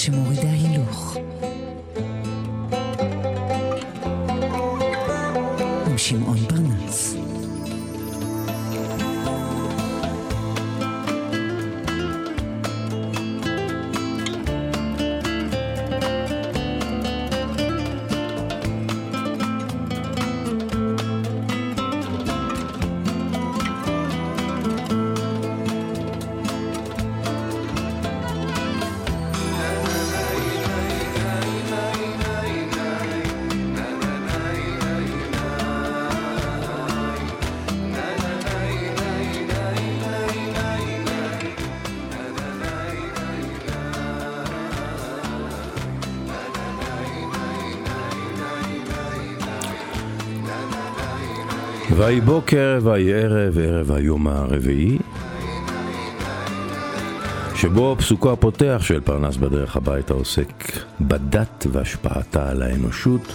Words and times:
всему. 0.00 0.29
ויהי 52.00 52.20
בוקר, 52.20 52.78
ויהי 52.82 53.12
ערב, 53.12 53.58
ערב 53.58 53.90
היום 53.90 54.26
הרביעי, 54.26 54.98
שבו 57.54 57.96
פסוקו 57.98 58.32
הפותח 58.32 58.80
של 58.82 59.00
פרנס 59.00 59.36
בדרך 59.36 59.76
הביתה 59.76 60.14
עוסק 60.14 60.52
בדת 61.00 61.66
והשפעתה 61.72 62.50
על 62.50 62.62
האנושות. 62.62 63.32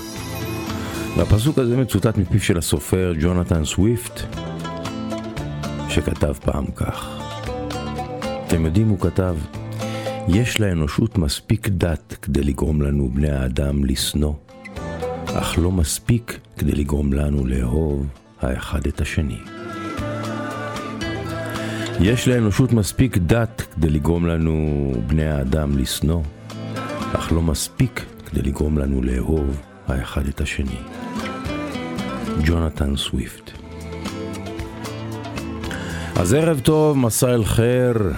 והפסוק 1.17 1.59
הזה 1.59 1.77
מצוטט 1.77 2.17
מפיו 2.17 2.39
של 2.39 2.57
הסופר 2.57 3.13
ג'ונתן 3.19 3.65
סוויפט, 3.65 4.21
שכתב 5.89 6.33
פעם 6.33 6.65
כך. 6.75 7.09
אתם 8.47 8.65
יודעים, 8.65 8.89
הוא 8.89 8.99
כתב, 8.99 9.35
יש 10.27 10.59
לאנושות 10.59 11.17
מספיק 11.17 11.67
דת 11.69 12.17
כדי 12.21 12.43
לגרום 12.43 12.81
לנו, 12.81 13.09
בני 13.13 13.29
האדם, 13.29 13.85
לשנוא, 13.85 14.33
אך 15.25 15.55
לא 15.57 15.71
מספיק 15.71 16.39
כדי 16.57 16.71
לגרום 16.71 17.13
לנו 17.13 17.45
לאהוב 17.45 18.24
האחד 18.45 18.87
את 18.87 19.01
השני. 19.01 19.39
יש 21.99 22.27
לאנושות 22.27 22.73
מספיק 22.73 23.17
דת 23.17 23.61
כדי 23.75 23.89
לגרום 23.89 24.27
לנו, 24.27 24.91
בני 25.07 25.25
האדם, 25.25 25.77
לשנוא, 25.77 26.21
אך 27.13 27.31
לא 27.31 27.41
מספיק 27.41 28.05
כדי 28.25 28.41
לגרום 28.41 28.77
לנו 28.77 29.03
לאהוב 29.03 29.61
האחד 29.87 30.27
את 30.27 30.41
השני. 30.41 30.79
ג'ונתן 32.45 32.95
סוויפט. 32.95 33.51
אז 36.15 36.33
ערב 36.33 36.59
טוב, 36.59 36.97
مساء 36.97 37.33
الخير, 37.33 38.13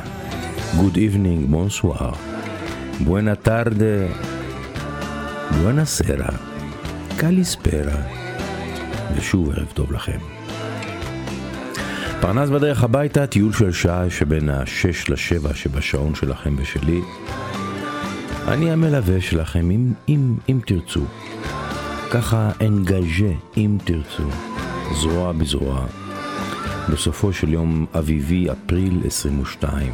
good 0.78 0.98
evening, 0.98 1.50
bonsoir, 1.50 2.12
בואנה 3.00 3.36
טרדה, 3.36 4.08
בואנה 5.62 5.86
סרה, 5.86 6.30
קליספרה, 7.18 8.02
ושוב 9.16 9.50
ערב 9.50 9.68
טוב 9.74 9.92
לכם. 9.92 10.18
פרנס 12.22 12.50
בדרך 12.50 12.84
הביתה, 12.84 13.28
טיול 13.28 13.54
של 13.54 13.72
שעה 13.72 14.10
שבין 14.10 14.50
השש 14.50 15.10
לשבע 15.10 15.54
שבשעון 15.54 16.16
שלכם 16.16 16.56
ושלי. 16.58 17.02
אני 18.48 18.72
המלווה 18.72 19.22
שלכם 19.22 19.72
אם, 19.72 19.94
אם, 20.10 20.36
אם 20.50 20.60
תרצו. 20.66 21.04
ככה 22.12 22.52
אנגאז'ה 22.62 23.34
אם 23.58 23.78
תרצו, 23.84 24.30
זרוע 25.02 25.32
בזרוע. 25.32 25.86
בסופו 26.90 27.34
של 27.34 27.54
יום 27.54 27.86
אביבי, 27.98 28.48
אפריל 28.52 29.02
22. 29.06 29.94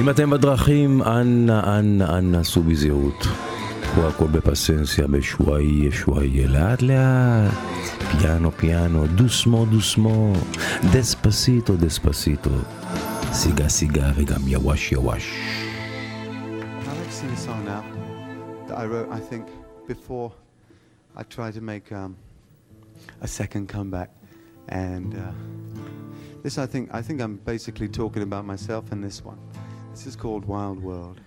אם 0.00 0.10
אתם 0.10 0.30
בדרכים, 0.30 1.02
אנא, 1.02 1.78
אנא, 1.78 2.18
אנא, 2.18 2.42
סעו 2.42 2.62
בזהירות. 2.62 3.26
פה 3.95 4.07
הכל 4.07 4.27
בפסנסיה, 4.27 5.07
בשוואי, 5.07 5.91
שוואי, 5.91 6.47
לאט 6.47 6.81
לאט, 6.81 7.51
פיאנו, 8.19 8.51
פיאנו, 8.51 9.07
דוסמו, 9.07 9.65
דוסמו, 9.65 10.33
דספסיטו, 10.93 11.75
דספסיטו, 11.75 12.49
סיגה, 13.33 13.69
סיגה 13.69 14.11
וגם 14.15 14.47
יווש, 14.47 14.91
יווש. 14.91 15.33
I'd 16.81 16.87
like 16.87 17.07
to 17.07 17.11
sing 17.11 17.29
a 17.29 17.41
song 17.47 17.65
now 17.65 17.83
that 18.67 18.77
I 18.77 18.85
wrote, 18.85 19.09
I 19.11 19.19
think, 19.19 19.45
before 19.87 20.31
I 21.15 21.23
tried 21.23 21.53
to 21.59 21.61
make 21.61 21.91
um, 21.91 22.15
a 23.21 23.27
second 23.27 23.67
comeback. 23.67 24.09
And 24.69 25.09
uh, 25.15 25.31
this, 26.43 26.57
I 26.57 26.65
think, 26.65 26.85
I 26.99 27.01
think 27.01 27.21
I'm 27.21 27.35
basically 27.53 27.89
talking 28.01 28.23
about 28.23 28.45
myself 28.45 28.91
in 28.93 29.01
this 29.01 29.17
one. 29.31 29.39
This 29.93 30.05
is 30.07 30.15
called 30.15 30.45
Wild 30.45 30.79
World. 30.81 31.17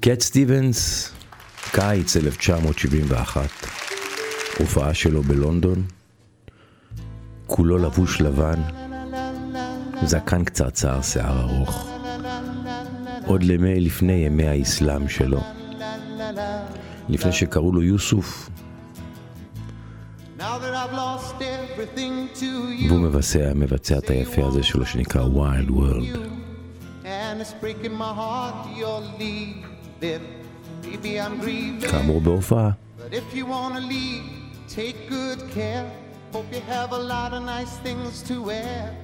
קט 0.00 0.20
סטיבנס, 0.20 1.12
קיץ 1.75 2.17
1971, 2.17 3.49
הופעה 4.59 4.93
שלו 4.93 5.23
בלונדון, 5.23 5.83
כולו 7.47 7.77
לבוש 7.77 8.21
לבן, 8.21 8.61
זקן 10.03 10.43
קצרצר, 10.43 11.01
שיער 11.01 11.41
ארוך. 11.41 11.89
עוד 13.25 13.43
למי, 13.43 13.79
לפני 13.79 14.13
ימי 14.13 14.47
האסלאם 14.47 15.09
שלו, 15.09 15.39
לפני 17.09 17.31
שקראו 17.31 17.71
לו 17.71 17.83
יוסוף, 17.83 18.49
והוא 22.89 22.99
מבצע, 22.99 23.51
מבצע 23.55 23.97
את 23.97 24.09
היפה 24.09 24.47
הזה 24.47 24.63
שלו 24.63 24.85
שנקרא 24.85 25.23
Wild 25.23 25.69
World. 25.69 26.17
and 27.05 27.41
it's. 27.41 27.53
Baby, 30.84 31.20
I'm 31.20 31.40
grieving. 31.40 31.90
כאמור 31.90 32.20
בהופעה. 32.20 32.70
But 32.98 33.14
if 33.14 33.34
you 33.34 33.46
wanna 33.46 33.80
leave, 33.80 34.24
take 34.68 35.08
good 35.08 35.40
care. 35.54 35.86
Hope 36.32 36.46
you 36.52 36.62
have 36.68 36.92
a 36.92 37.02
lot 37.14 37.32
of 37.32 37.42
nice 37.42 37.74
things 37.86 38.22
to 38.28 38.34
wear. 38.42 38.94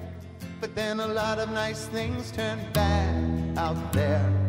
But 0.61 0.75
then 0.75 0.99
a 0.99 1.07
lot 1.07 1.37
of 1.39 1.49
nice 1.51 1.85
things 1.95 2.31
turn 2.31 2.59
bad 2.73 3.57
out 3.57 3.93
there. 3.93 4.40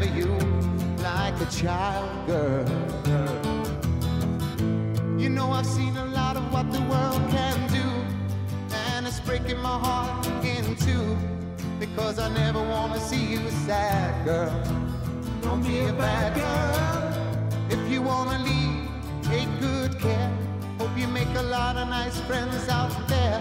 Remember 0.00 0.18
you 0.18 0.26
like 1.02 1.40
a 1.40 1.46
child 1.46 2.26
girl. 2.26 2.66
You 5.18 5.28
know, 5.28 5.50
I've 5.52 5.66
seen 5.66 5.96
a 5.96 6.06
lot 6.06 6.36
of 6.36 6.52
what 6.52 6.72
the 6.72 6.80
world 6.80 7.22
can 7.30 7.68
do, 7.68 8.74
and 8.74 9.06
it's 9.06 9.20
breaking 9.20 9.58
my 9.58 9.78
heart 9.78 10.26
in 10.44 10.76
two. 10.76 11.16
Because 11.78 12.18
I 12.18 12.28
never 12.32 12.60
want 12.60 12.92
to 12.94 13.00
see 13.00 13.24
you 13.24 13.50
sad, 13.66 14.24
girl. 14.24 14.52
Don't 15.42 15.62
be 15.62 15.80
a 15.80 15.92
bad 15.92 16.34
girl. 16.34 17.70
If 17.70 17.90
you 17.90 18.02
want 18.02 18.30
to 18.30 18.38
leave, 18.38 18.88
take 19.22 19.48
good 19.60 19.98
care. 19.98 20.30
Hope 20.78 20.96
you 20.96 21.08
make 21.08 21.28
a 21.36 21.42
lot 21.42 21.76
of 21.76 21.88
nice 21.88 22.20
friends 22.20 22.68
out 22.68 22.92
there. 23.08 23.40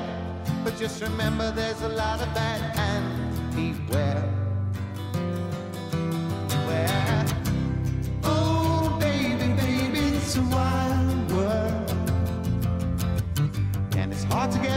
But 0.63 0.77
just 0.77 1.01
remember 1.01 1.51
there's 1.51 1.81
a 1.81 1.89
lot 1.89 2.21
of 2.21 2.33
bad 2.33 2.77
and 2.77 3.55
beware. 3.55 4.38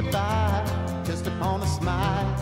me 0.02 0.10
by 0.10 1.02
just 1.04 1.26
upon 1.26 1.62
a 1.62 1.66
smile. 1.66 2.36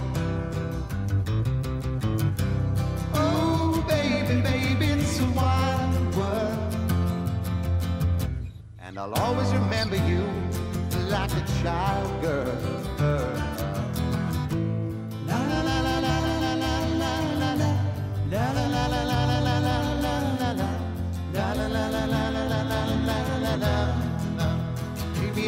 Oh, 3.14 3.84
baby, 3.88 4.40
baby, 4.40 4.86
it's 5.00 5.20
a 5.20 5.26
wild 5.30 6.16
world. 6.16 6.74
And 8.80 8.98
I'll 8.98 9.14
always 9.14 9.52
remember 9.52 9.96
you 9.96 10.24
like 11.08 11.32
a 11.32 11.44
child 11.62 12.22
girl. 12.22 12.80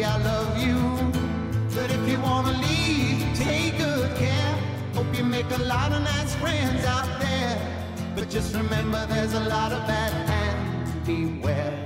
I 0.05 0.17
love 0.17 0.57
you. 0.61 0.92
Wanna 2.23 2.53
leave, 2.53 3.37
take 3.37 3.77
good 3.77 4.15
care. 4.15 4.55
Hope 4.93 5.13
you 5.17 5.25
make 5.25 5.51
a 5.51 5.61
lot 5.63 5.91
of 5.91 6.01
nice 6.03 6.33
friends 6.35 6.85
out 6.85 7.19
there. 7.19 7.57
But 8.15 8.29
just 8.29 8.55
remember, 8.55 9.05
there's 9.07 9.33
a 9.33 9.41
lot 9.41 9.73
of 9.73 9.85
bad 9.85 10.13
hands. 10.29 10.91
Beware. 11.05 11.77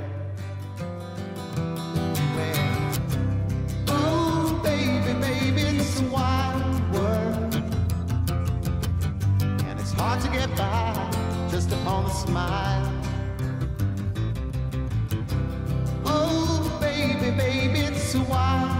Beware. 2.19 2.91
Oh, 3.87 4.59
baby, 4.63 5.13
baby, 5.19 5.61
it's 5.79 5.99
a 6.01 6.05
wild 6.05 6.93
world. 6.93 7.55
And 9.67 9.79
it's 9.79 9.93
hard 9.93 10.21
to 10.21 10.29
get 10.29 10.55
by 10.55 10.93
just 11.49 11.71
upon 11.71 12.05
a 12.05 12.13
smile. 12.13 12.93
Oh, 16.05 16.77
baby, 16.79 17.31
baby, 17.35 17.79
it's 17.79 18.13
a 18.13 18.21
wild 18.21 18.76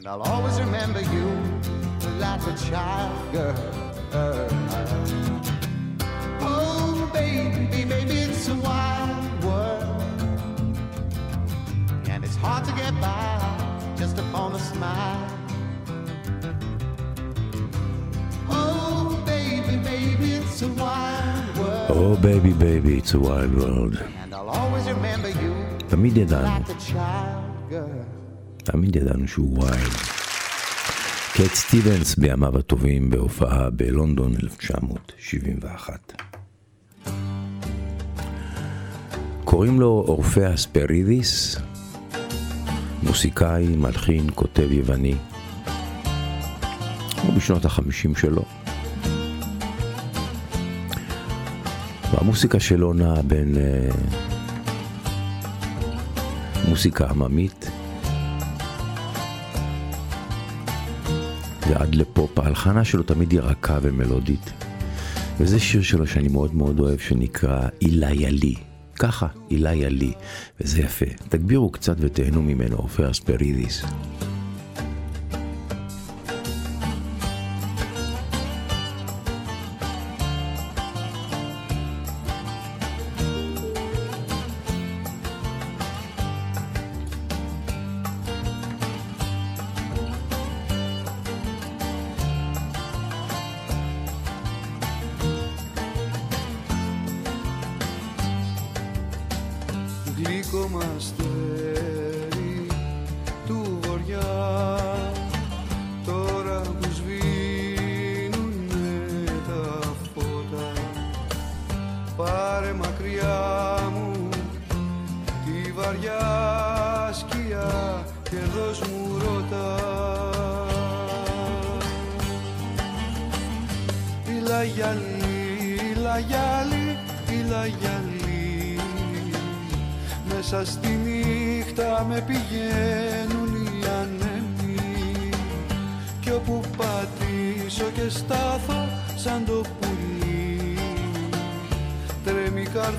And 0.00 0.06
I'll 0.06 0.22
always 0.22 0.58
remember 0.60 1.00
you 1.00 1.26
like 2.18 2.42
a 2.46 2.54
child 2.68 3.32
girl. 3.32 3.54
Oh, 6.40 7.10
baby, 7.12 7.84
baby, 7.84 8.16
it's 8.26 8.48
a 8.48 8.54
wild 8.54 9.44
world. 9.44 10.02
And 12.08 12.24
it's 12.24 12.36
hard 12.36 12.64
to 12.66 12.72
get 12.72 12.94
by 13.00 13.40
just 13.96 14.18
upon 14.18 14.54
a 14.54 14.58
smile. 14.58 15.28
Oh, 18.48 19.22
baby, 19.26 19.76
baby, 19.78 20.34
it's 20.34 20.62
a 20.62 20.68
wild 20.68 21.58
world. 21.58 21.90
Oh, 21.90 22.16
baby, 22.16 22.52
baby, 22.52 22.98
it's 22.98 23.14
a 23.14 23.18
wild 23.18 23.54
world. 23.54 23.96
And 24.22 24.34
I'll 24.34 24.48
always 24.48 24.86
remember 24.88 25.30
you 25.30 25.54
תמיד 25.88 26.16
ידענו, 26.16 26.44
like 26.44 26.68
a 26.68 26.92
child 26.92 27.70
girl. 27.70 28.19
תמיד 28.71 28.95
ידענו 28.95 29.27
שהוא 29.27 29.63
ויילד. 29.63 29.91
קייט 31.33 31.53
סטיבנס 31.53 32.15
בימיו 32.15 32.57
הטובים 32.57 33.09
בהופעה 33.09 33.69
בלונדון 33.69 34.33
1971. 34.43 36.13
קוראים 39.43 39.79
לו 39.79 40.05
אורפאה 40.07 40.57
ספרידיס, 40.57 41.57
מוסיקאי, 43.03 43.67
מלחין, 43.67 44.29
כותב 44.35 44.71
יווני. 44.71 45.15
הוא 47.23 47.33
בשנות 47.33 47.65
החמישים 47.65 48.15
שלו. 48.15 48.43
והמוסיקה 52.13 52.59
שלו 52.59 52.93
נעה 52.93 53.21
בין 53.21 53.57
אה, 53.57 53.89
מוסיקה 56.69 57.07
עממית 57.09 57.80
ועד 61.69 61.95
לפופ. 61.95 62.39
ההלחנה 62.39 62.83
שלו 62.85 63.03
תמיד 63.03 63.31
היא 63.31 63.39
רכה 63.39 63.77
ומלודית. 63.81 64.51
וזה 65.39 65.59
שיר 65.59 65.81
שלו 65.81 66.07
שאני 66.07 66.27
מאוד 66.27 66.55
מאוד 66.55 66.79
אוהב 66.79 66.99
שנקרא 66.99 67.67
איליה 67.81 68.29
לי. 68.29 68.55
ככה, 68.99 69.27
איליה 69.51 69.89
לי. 69.89 70.13
וזה 70.61 70.81
יפה. 70.81 71.05
תגבירו 71.29 71.71
קצת 71.71 71.95
ותהנו 71.99 72.41
ממנו, 72.41 72.75
עופר 72.75 73.11
אספרידיס. 73.11 73.83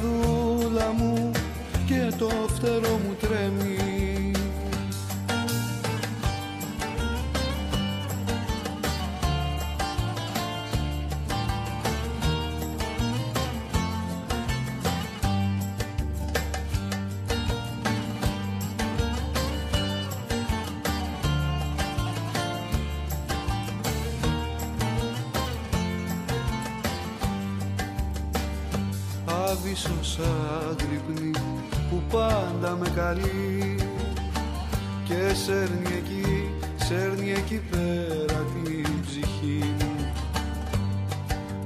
the 0.01 0.32
άβυσσος 29.87 30.19
άγρυπνη 30.71 31.31
που 31.91 32.03
πάντα 32.11 32.77
με 32.77 32.89
καλεί. 32.95 33.77
Και 35.05 35.35
σέρνει 35.35 35.97
εκεί, 35.97 36.51
σέρνει 36.85 37.33
εκεί 37.33 37.63
πέρα 37.71 38.45
την 38.65 39.01
ψυχή 39.07 39.75
μου. 39.79 40.13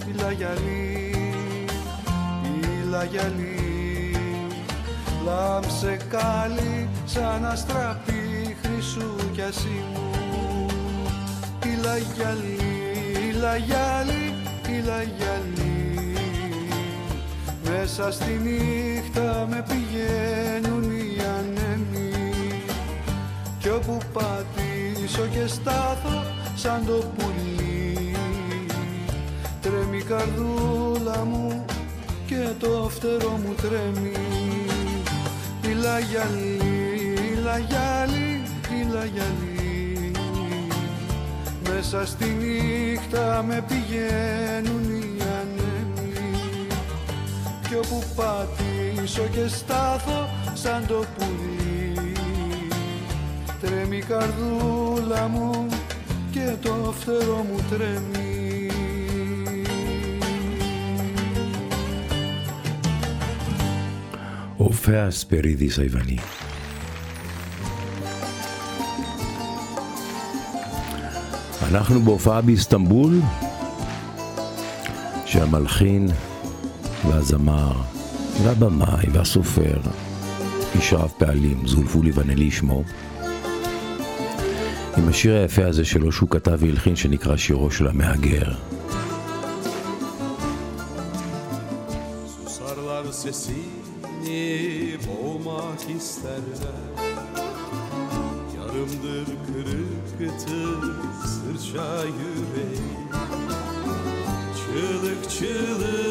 Η 0.09 0.21
λαγιαλή, 0.21 1.15
η 2.45 2.89
λαγιαλή 2.91 4.17
λάμψε 5.25 5.99
κάλλη 6.11 6.89
σαν 7.05 7.47
αστραπή 7.47 8.57
χρυσού 8.63 9.31
κι 9.33 9.43
ασίμου. 9.43 10.11
Η 11.65 11.81
λαγιαλή, 11.83 12.59
η 13.29 13.33
λαγιαλή, 13.33 14.35
η 14.69 14.83
λαγιαλή 14.87 15.66
μέσα 17.71 18.13
στη 18.13 18.41
νύχτα 18.43 19.47
με 19.51 19.65
πηγαίνουν 19.69 20.83
οι 20.83 21.21
ανέμοι 21.39 22.13
κι 23.59 23.69
όπου 23.69 23.99
πατήσω 24.13 25.27
και 25.33 25.47
στάθω 25.47 26.23
σαν 26.55 26.83
το 26.87 26.93
πουλί 27.17 28.17
τρέμει 29.61 29.97
η 29.97 30.03
καρδούλα 30.03 31.25
μου 31.25 31.65
και 32.27 32.49
το 32.59 32.89
φτερό 32.91 33.41
μου 33.45 33.55
τρέμει. 33.55 34.13
Η 35.63 35.73
λαγιαλή, 35.73 36.59
η 37.33 37.39
λαγιαλή, 37.45 38.43
η 38.71 38.87
λαγιαλή 38.93 40.11
μέσα 41.69 42.07
στη 42.07 42.25
νύχτα 42.25 43.45
με 43.49 43.65
πηγαίνουν 43.69 44.83
οι 44.83 44.96
ανέμοι 44.96 44.96
κι 47.76 47.76
όπου 47.76 48.04
πατήσω 48.16 49.28
και 49.32 49.48
στάθω 49.48 50.30
σαν 50.54 50.86
το 50.88 51.04
πουλί 51.18 52.12
τρέμει 53.62 53.98
η 53.98 54.02
καρδούλα 54.02 55.28
μου 55.28 55.68
και 56.32 56.56
το 56.62 56.94
φτερό 57.00 57.46
μου 57.50 57.60
τρέμει 57.70 58.32
אורפאה 64.58 65.08
אספרידיס 65.08 65.78
היווני. 65.80 66.18
אנחנו 71.72 72.02
בהופעה 72.02 72.42
באיסטנבול, 72.42 73.22
שהמלחין 75.26 76.12
והזמר 77.09 77.73
והבמאי 78.43 79.07
והסופר 79.13 79.81
איש 80.75 80.93
רב 80.93 81.13
פעלים, 81.19 81.67
זולפולי 81.67 82.11
ונלי 82.15 82.51
שמו. 82.51 82.83
עם 84.97 85.09
השיר 85.09 85.37
היפה 85.37 85.67
הזה 85.67 85.85
שלו 85.85 86.13
שהוא 86.13 86.31
כתב 86.31 86.59
והלחין 86.61 86.97
שנקרא 86.97 87.37
שירו 87.37 87.71
של 87.71 87.87
המהגר. 87.87 88.53
sesini 93.17 94.97
boğmak 95.07 95.91
isterler 95.97 96.77
Yarımdır 98.57 99.27
Çığlık 104.57 105.31
çığlığa 105.31 106.06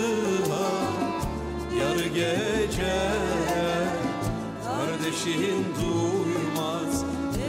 Kardeşin 5.16 5.66
duymaz 5.76 7.04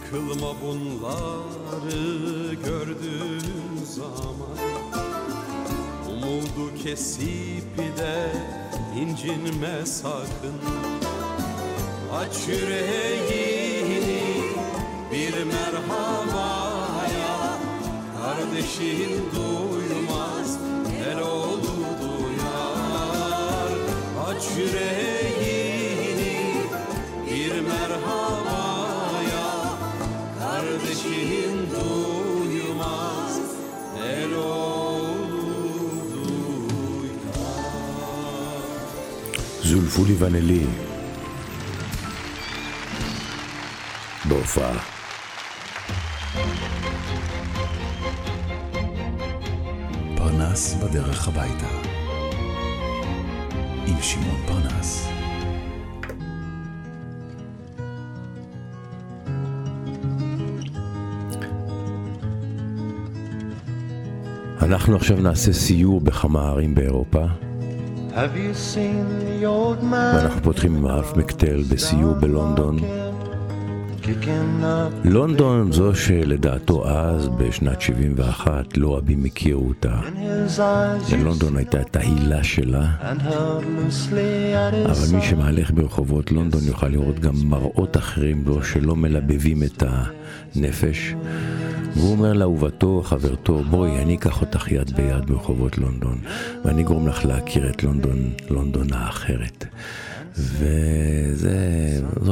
Yıkılma 0.08 0.54
bunları 0.62 2.54
gördüğün 2.54 3.84
zaman. 3.86 4.58
Umudu 6.10 6.84
kesip 6.84 7.78
de 7.78 8.32
incinme 9.00 9.86
sakın. 9.86 10.58
Aç 12.14 12.48
yüreğini 12.48 14.22
bir 15.12 15.34
merhabaya. 15.44 16.18
Kardeşin 18.22 19.10
duymaz 19.36 20.58
el 21.10 21.20
oğlu 21.20 21.78
duyar. 22.02 23.72
Aç 24.28 24.44
yüreğini 24.58 25.17
זולפולי 39.68 40.16
ונלי. 40.20 40.66
בהופעה. 44.26 44.78
פרנס 50.18 50.74
בדרך 50.74 51.28
הביתה. 51.28 51.68
עם 53.88 54.02
שמעון 54.02 54.42
פרנס. 54.48 55.17
אנחנו 64.68 64.96
עכשיו 64.96 65.18
נעשה 65.18 65.54
סיור 65.54 66.02
בכמה 66.02 66.50
ערים 66.50 66.76
באירופה? 66.76 67.26
ואנחנו 69.92 70.42
פותחים 70.44 70.76
עם 70.76 70.86
האלף 70.86 71.18
מקטל 71.18 71.64
בסיור 71.70 72.14
בלונדון. 72.14 72.78
לונדון 75.04 75.72
זו 75.72 75.96
שלדעתו 75.96 76.90
אז, 76.90 77.30
בשנת 77.30 77.82
71, 77.82 78.78
לא 78.78 78.98
רבים 78.98 79.26
הכירו 79.26 79.68
אותה. 79.68 80.00
ללונדון 81.12 81.58
הייתה 81.58 81.82
את 81.82 81.96
ההילה 81.96 82.44
שלה, 82.44 82.88
אבל 84.86 85.16
מי. 85.16 85.22
שמהלך 85.22 85.72
ברחובות 85.72 86.32
לונדון 86.32 86.62
יוכל 86.64 86.88
לראות 86.88 87.20
גם 87.20 87.34
מראות 87.44 87.98
אחרים 87.98 88.44
לו 88.46 88.64
שלא 88.64 88.96
מלבבים 88.96 89.64
את 89.64 89.84
הנפש. 90.56 91.16
והוא 91.98 92.12
אומר 92.12 92.34
לאהובתו, 92.34 93.02
חברתו, 93.06 93.64
בואי, 93.64 94.02
אני 94.02 94.16
אקח 94.16 94.42
אותך 94.42 94.72
יד 94.72 94.96
ביד 94.96 95.26
ברחובות 95.26 95.78
לונדון, 95.78 96.18
ואני 96.66 96.82
אגרום 96.82 97.08
לך 97.08 97.26
להכיר 97.26 97.70
את 97.70 97.84
לונדון, 97.84 98.34
לונדון 98.50 98.94
האחרת. 98.94 99.66
וזוהי 100.38 101.62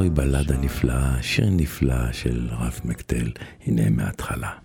בלדה 0.10 0.58
נפלאה, 0.58 1.16
שיר 1.22 1.50
נפלא 1.52 2.12
של 2.12 2.50
רף 2.60 2.86
מקטל, 2.86 3.32
הנה 3.66 3.90
מההתחלה. 3.90 4.65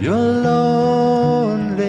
you're 0.00 0.32
lonely 0.50 1.84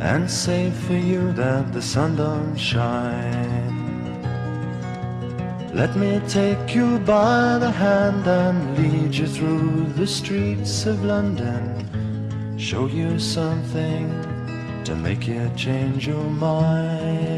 and 0.00 0.30
say 0.30 0.70
for 0.70 0.94
you 0.94 1.32
that 1.32 1.72
the 1.72 1.82
sun 1.82 2.16
don't 2.16 2.56
shine? 2.56 3.78
Let 5.74 5.94
me 5.96 6.20
take 6.26 6.74
you 6.74 6.98
by 7.00 7.58
the 7.58 7.70
hand 7.70 8.26
and 8.26 8.76
lead 8.78 9.14
you 9.14 9.26
through 9.26 9.84
the 9.96 10.06
streets 10.06 10.86
of 10.86 11.04
London. 11.04 11.86
Show 12.58 12.86
you 12.86 13.18
something 13.18 14.08
to 14.84 14.96
make 14.96 15.28
you 15.28 15.48
change 15.54 16.08
your 16.08 16.24
mind. 16.24 17.37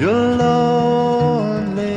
you're 0.00 0.36
lonely 0.36 1.94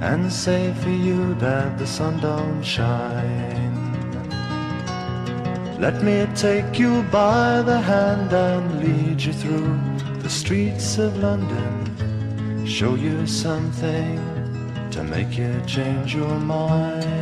and 0.00 0.30
say 0.30 0.74
for 0.82 0.90
you 0.90 1.34
that 1.36 1.78
the 1.78 1.86
sun 1.86 2.20
don't 2.20 2.62
shine? 2.62 3.72
Let 5.80 6.02
me 6.02 6.26
take 6.34 6.78
you 6.78 7.02
by 7.04 7.62
the 7.62 7.80
hand 7.80 8.32
and 8.32 8.80
lead 8.80 9.22
you 9.22 9.32
through 9.32 9.80
the 10.20 10.30
streets 10.30 10.98
of 10.98 11.16
London. 11.16 12.66
Show 12.66 12.94
you 12.94 13.26
something 13.26 14.20
to 14.90 15.02
make 15.02 15.36
you 15.36 15.60
change 15.66 16.14
your 16.14 16.38
mind. 16.38 17.21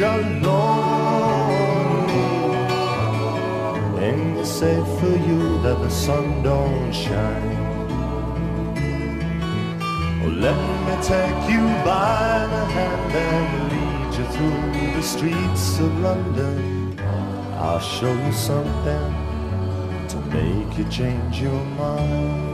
you're? 0.00 0.48
And 4.02 4.36
you 4.36 4.44
say 4.44 4.76
for 4.98 5.16
you 5.28 5.62
that 5.62 5.78
the 5.80 5.88
sun 5.88 6.42
don't 6.42 6.92
shine. 6.92 7.56
Oh, 10.24 10.32
let 10.46 10.58
me 10.86 10.94
take 11.02 11.40
you 11.52 11.64
by 11.84 12.46
the 12.54 12.64
hand 12.76 13.12
and 13.28 13.48
lead 13.72 14.10
you 14.18 14.26
through 14.34 14.92
the 14.96 15.02
streets 15.02 15.78
of 15.78 15.92
London. 16.00 16.98
I'll 17.58 17.78
show 17.78 18.12
you 18.12 18.32
something 18.32 19.14
to 20.08 20.16
make 20.32 20.76
you 20.76 20.84
change 20.90 21.40
your 21.40 21.64
mind. 21.78 22.53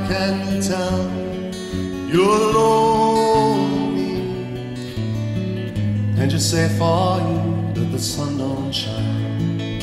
can 0.11 0.61
tell 0.61 1.01
you're 2.13 2.53
lonely? 2.53 4.19
And 6.19 6.29
you 6.29 6.39
say 6.39 6.67
for 6.77 7.19
you 7.27 7.39
that 7.75 7.89
the 7.91 7.99
sun 7.99 8.37
don't 8.37 8.73
shine. 8.73 9.79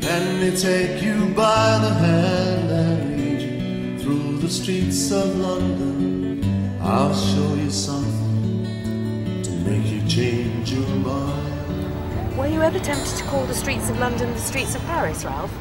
Let 0.00 0.24
me 0.40 0.56
take 0.56 1.02
you 1.02 1.34
by 1.34 1.78
the 1.84 1.92
hand 2.04 2.70
and 2.70 2.98
lead 3.16 3.40
you 3.42 3.98
through 3.98 4.38
the 4.38 4.48
streets 4.48 5.10
of 5.10 5.36
London. 5.36 6.78
I'll 6.80 7.14
show 7.14 7.54
you 7.54 7.70
something 7.70 9.42
to 9.42 9.50
make 9.68 9.86
you 9.94 10.06
change 10.08 10.72
your 10.72 10.88
mind. 11.10 12.36
Were 12.38 12.46
you 12.46 12.62
ever 12.62 12.78
tempted 12.78 13.16
to 13.18 13.24
call 13.24 13.44
the 13.46 13.54
streets 13.54 13.90
of 13.90 13.98
London 13.98 14.32
the 14.32 14.38
streets 14.38 14.76
of 14.76 14.82
Paris, 14.82 15.24
Ralph? 15.24 15.52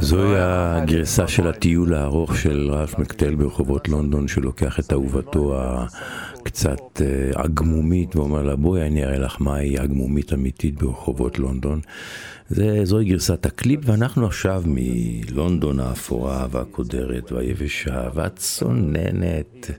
זוהי 0.00 0.34
הגרסה 0.38 1.28
של 1.28 1.48
הטיול 1.48 1.94
הארוך 1.94 2.36
של 2.36 2.70
רלף 2.70 2.98
מקטל 2.98 3.34
ברחובות 3.34 3.88
לונדון, 3.88 4.28
שלוקח 4.28 4.80
את 4.80 4.92
אהובתו 4.92 5.54
הקצת 5.56 7.00
אה, 7.00 7.42
עגמומית 7.42 8.16
ואומר 8.16 8.42
לה 8.42 8.56
בואי 8.56 8.86
אני 8.86 9.04
אראה 9.04 9.18
לך 9.18 9.36
מהי 9.40 9.78
עגמומית 9.78 10.32
אמיתית 10.32 10.82
ברחובות 10.82 11.38
לונדון. 11.38 11.80
זה, 12.48 12.80
זוהי 12.84 13.04
גרסת 13.04 13.46
הקליפ 13.46 13.80
ואנחנו 13.84 14.26
עכשיו 14.26 14.62
מלונדון 14.66 15.80
האפורה 15.80 16.46
והקודרת 16.50 17.32
והיבשה 17.32 18.08
והצוננת. 18.14 19.70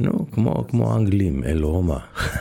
נו, 0.00 0.26
כמו, 0.32 0.64
כמו 0.68 0.92
האנגלים, 0.92 1.44
אל 1.44 1.62
רומא. 1.62 1.98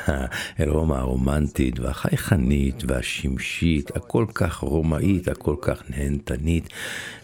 אל 0.59 0.69
רומא 0.69 0.95
הרומנטית 0.95 1.79
והחייכנית 1.79 2.83
והשמשית, 2.87 3.95
הכל 3.95 4.25
כך 4.33 4.57
רומאית, 4.57 5.27
הכל 5.27 5.55
כך 5.61 5.83
נהנתנית 5.89 6.69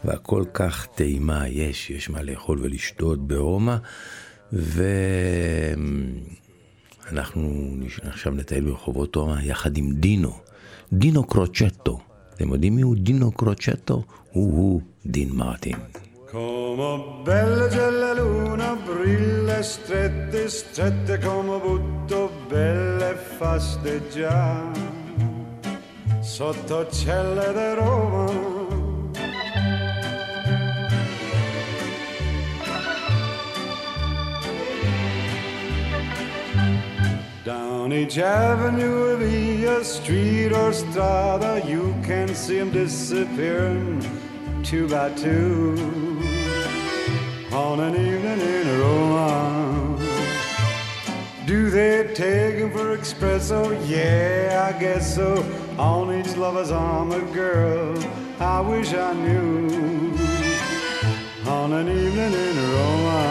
והכל 0.06 0.44
כך 0.54 0.88
טעימה. 0.96 1.48
יש, 1.48 1.90
יש 1.90 2.10
מה 2.10 2.24
לאכול 2.24 2.60
ולשתות 2.62 3.28
ברומא. 3.28 3.76
ואנחנו 7.12 7.76
עכשיו 8.02 8.34
נטייל 8.34 8.64
ברחובות 8.64 9.16
רומא 9.16 9.42
יחד 9.44 9.78
עם 9.78 9.94
דינו, 9.94 10.34
דינו 10.94 11.24
קרוצ'טו. 11.24 12.00
אתם 12.36 12.54
יודעים 12.54 12.76
מי 12.76 12.82
הוא 12.82 12.96
דינו 12.96 13.32
קרוצ'טו? 13.32 14.04
הוא-הוא 14.32 14.82
דין 15.06 15.30
מרטין. 15.32 15.78
Come 16.36 17.22
bella 17.24 17.70
gialla 17.70 18.12
luna 18.12 18.76
brilla 18.76 19.62
strette 19.62 20.50
strette 20.50 21.18
come 21.18 21.58
butto 21.60 22.30
belle 22.50 23.16
faste 23.16 24.06
già. 24.10 24.70
Sotto 26.20 26.90
celle 26.90 27.54
di 27.54 27.74
Roma. 27.76 28.26
Down 37.46 37.94
each 37.94 38.18
avenue 38.18 39.16
via 39.16 39.82
street 39.84 40.52
or 40.52 40.74
strada 40.74 41.60
you 41.60 41.94
can 42.02 42.28
see 42.36 42.60
'em 42.60 42.72
disappearing 42.72 44.04
two 44.64 44.86
by 44.90 45.10
two 45.14 46.05
on 47.56 47.80
an 47.80 47.96
evening 47.96 48.42
in 48.42 48.80
Roma. 48.80 49.98
Do 51.46 51.70
they 51.70 52.14
take 52.14 52.56
him 52.56 52.72
for 52.72 52.98
espresso? 52.98 53.60
Yeah, 53.88 54.70
I 54.70 54.78
guess 54.78 55.16
so. 55.16 55.30
On 55.78 56.14
each 56.14 56.36
lover's 56.36 56.72
arm, 56.72 57.14
a 57.14 57.22
girl 57.34 57.98
I 58.40 58.60
wish 58.60 58.94
I 58.94 59.14
knew. 59.14 60.12
On 61.48 61.72
an 61.72 61.88
evening 61.88 62.34
in 62.34 62.56
Roma. 62.76 63.22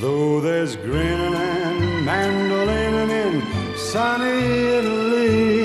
Though 0.00 0.40
there's 0.40 0.74
grinning 0.74 1.34
and 1.34 2.04
mandolining 2.04 3.10
in 3.10 3.42
sunny 3.76 4.38
Italy, 4.78 5.57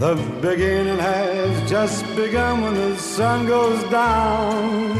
the 0.00 0.14
beginning 0.40 0.98
has 0.98 1.70
just 1.70 2.06
begun 2.16 2.62
when 2.62 2.72
the 2.72 2.96
sun 2.96 3.46
goes 3.46 3.82
down. 3.90 4.96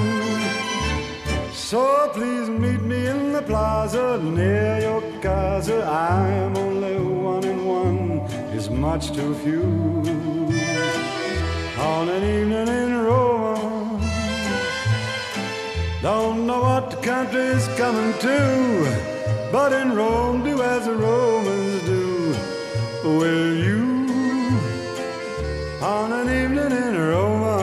So 1.55 2.11
please 2.13 2.51
meet 2.51 2.83
me 2.83 3.07
in 3.07 3.33
the 3.33 3.41
plaza 3.41 4.19
near 4.23 4.79
your 4.81 5.01
casa. 5.23 5.85
I 5.85 6.29
am 6.45 6.55
only 6.55 6.99
one 6.99 7.45
and 7.45 7.67
one 7.67 8.11
is 8.53 8.69
much 8.69 9.13
too 9.13 9.35
few. 9.37 9.63
On 11.79 12.07
an 12.11 12.23
evening 12.23 12.69
in 12.69 13.03
Rome, 13.03 14.03
don't 16.03 16.47
know 16.47 16.61
what 16.61 16.91
the 16.91 16.99
country 16.99 17.41
is 17.41 17.67
coming 17.79 18.13
to, 18.19 19.49
but 19.51 19.73
in 19.73 19.97
Rome 19.97 20.45
do 20.45 20.61
as 20.61 20.85
the 20.85 20.95
Romans 20.95 21.85
do. 21.87 22.37
Will 23.03 23.57
you? 23.57 23.90
On 25.83 26.13
an 26.13 26.29
evening 26.29 26.73
in 26.73 26.95
Roma. 26.95 27.57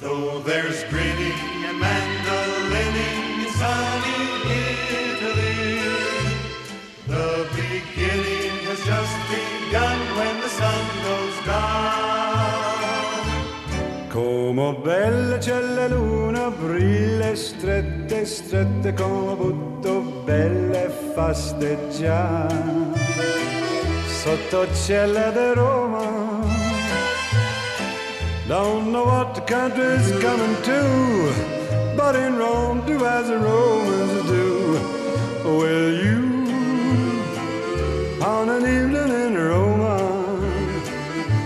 Though 0.00 0.40
there's 0.40 0.82
grinning 0.84 1.34
and 1.68 1.78
mandolining 1.78 3.44
in 3.44 3.52
sunny 3.60 4.22
Italy, 5.04 5.84
the 7.06 7.46
beginning 7.54 8.64
has 8.64 8.80
just 8.82 9.14
begun 9.28 9.98
when 10.16 10.40
the 10.40 10.48
sun 10.48 10.84
goes 11.04 11.38
down. 11.44 12.08
Come 14.08 14.80
belle 14.82 15.36
c'è 15.36 15.60
la 15.60 15.86
luna, 15.86 16.50
brille 16.50 17.36
strette, 17.36 18.24
strette 18.24 18.94
come 18.94 19.36
butto 19.36 20.00
belle 20.24 20.90
fasteggiare. 21.14 22.60
Sotto 24.22 24.66
cielo 24.74 25.30
di 25.32 25.54
Roma, 25.54 26.44
don't 28.46 28.92
know 28.92 29.06
what 29.06 29.34
the 29.34 29.40
country's 29.40 30.12
coming 30.20 30.56
to, 30.62 31.32
but 31.96 32.14
in 32.14 32.36
Rome 32.36 32.84
do 32.84 33.02
as 33.06 33.28
the 33.28 33.38
Romans 33.38 34.28
do. 34.28 34.78
Will 35.42 36.04
you, 36.04 36.20
on 38.22 38.50
an 38.50 38.66
evening 38.66 39.10
in 39.24 39.38
Roma, 39.38 39.96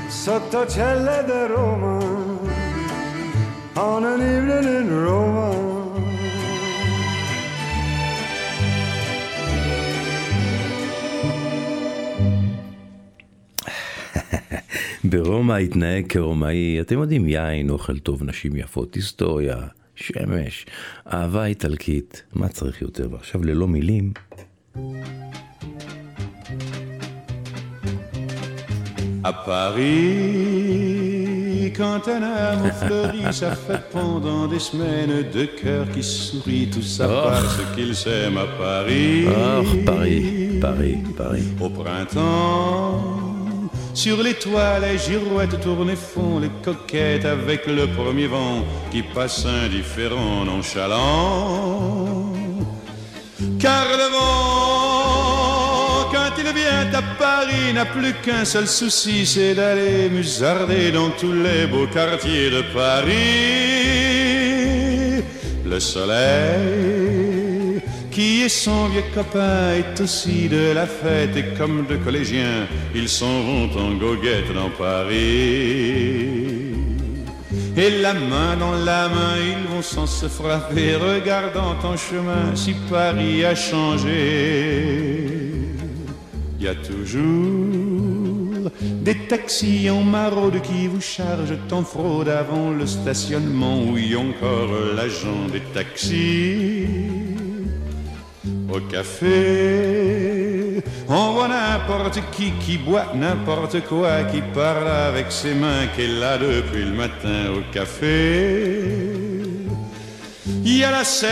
sotto 0.09 0.67
cielo 0.67 1.23
di 1.23 1.47
Roma, 1.55 1.99
on 3.77 4.05
an 4.05 4.21
evening 4.21 4.67
in 4.81 4.91
Roma. 4.91 5.54
ברומא 15.23 15.53
התנהג 15.53 16.05
כרומאי, 16.09 16.81
אתם 16.81 16.99
יודעים, 16.99 17.29
יין, 17.29 17.71
אוכל 17.71 17.99
טוב, 17.99 18.23
נשים 18.25 18.57
יפות, 18.57 18.95
היסטוריה, 18.95 19.57
שמש, 19.97 20.67
אהבה 21.13 21.45
איטלקית, 21.45 22.23
מה 22.33 22.49
צריך 22.49 22.83
יותר? 22.83 23.09
ועכשיו 23.13 23.45
ללא 23.45 23.69
מילים. 23.69 24.13
À 29.25 29.33
Paris, 29.47 29.93
quand 31.79 32.03
un 32.17 32.23
amour 32.23 32.73
fleurit, 32.83 33.33
ça 33.43 33.51
fait 33.65 33.83
pendant 33.97 34.43
des 34.53 34.59
semaines 34.71 35.15
deux 35.33 35.51
cœurs 35.63 35.89
qui 35.95 36.03
sourient, 36.03 36.69
tout 36.75 36.83
ça 36.97 37.07
Oh. 37.09 37.13
parce 37.31 37.59
qu'ils 37.75 37.95
s'aiment 38.03 38.39
à 38.47 38.49
Paris. 38.65 39.15
Oh, 39.29 39.33
Paris, 39.91 40.23
Paris, 40.67 40.97
Paris. 41.21 41.47
Au 41.65 41.69
printemps, 41.81 43.24
sur 43.95 44.23
les 44.23 44.35
toits, 44.35 44.79
les 44.81 44.99
girouettes 44.99 45.61
tournent 45.61 45.91
et 45.91 45.97
font 45.97 46.41
les 46.41 46.51
coquettes 46.63 47.25
avec 47.25 47.67
le 47.67 47.87
premier 47.87 48.27
vent 48.27 48.65
qui 48.91 49.03
passe 49.03 49.47
indifférent, 49.47 50.45
nonchalant. 50.45 52.33
Car 53.61 53.87
le 53.97 54.09
vent, 54.13 56.11
quand 56.13 56.33
il 56.39 56.45
vient 56.53 56.93
à 56.93 57.03
Paris, 57.19 57.73
n'a 57.73 57.87
plus 57.87 58.15
qu'un 58.15 58.45
seul 58.45 58.67
souci, 58.67 59.25
c'est 59.25 59.55
d'aller 59.55 60.11
musarder 60.11 60.91
dans 60.91 61.11
tous 61.11 61.33
les 61.33 61.67
beaux 61.67 61.87
quartiers 61.87 62.51
de 62.51 62.63
Paris. 62.75 63.15
Le 65.65 65.81
soleil, 65.81 67.04
qui 68.15 68.43
est 68.43 68.49
son 68.49 68.87
vieux 68.87 69.03
copain, 69.13 69.75
est 69.75 70.01
aussi 70.01 70.49
de 70.49 70.73
la 70.73 70.87
fête, 70.87 71.37
et 71.37 71.47
comme 71.59 71.85
de 71.85 71.97
collégiens, 71.97 72.69
ils 72.95 73.09
s'en 73.09 73.43
vont 73.43 73.69
en 73.77 73.95
goguette 73.95 74.55
dans 74.55 74.71
Paris. 74.71 75.17
Et 77.77 77.91
la 78.01 78.15
main 78.15 78.57
dans 78.57 78.77
la 78.85 79.09
main, 79.09 79.37
ils 79.37 79.67
vont 79.69 79.83
sans 79.83 80.07
se 80.07 80.27
frapper, 80.27 80.95
regardant 80.95 81.75
en 81.83 81.97
chemin 81.97 82.55
si 82.55 82.75
Paris 82.89 83.45
a 83.45 83.57
changé. 83.57 85.27
Il 86.61 86.65
y 86.65 86.69
a 86.69 86.77
toujours 86.77 88.71
des 88.81 89.19
taxis 89.27 89.91
en 89.91 90.03
maraude 90.03 90.63
qui 90.63 90.87
vous 90.87 91.01
chargent 91.01 91.59
en 91.73 91.83
fraude 91.83 92.29
avant 92.29 92.71
le 92.71 92.87
stationnement, 92.87 93.83
oui 93.93 94.15
encore 94.15 94.71
l'agent 94.95 95.49
des 95.53 95.63
taxis. 95.75 97.24
Au 98.75 98.81
café, 98.81 100.83
on 101.09 101.35
voit 101.35 101.47
n'importe 101.47 102.19
qui 102.33 102.51
qui 102.55 102.77
boit 102.77 103.13
n'importe 103.15 103.81
quoi, 103.83 104.25
qui 104.25 104.41
parle 104.53 104.89
avec 104.89 105.31
ses 105.31 105.55
mains, 105.55 105.87
qui 105.95 106.03
est 106.03 106.09
là 106.09 106.39
depuis 106.39 106.85
le 106.85 106.91
matin 106.91 107.53
au 107.57 107.63
café. 107.73 108.81
Il 110.65 110.79
y 110.79 110.83
a 110.83 110.91
la 110.91 111.05
scène, 111.05 111.31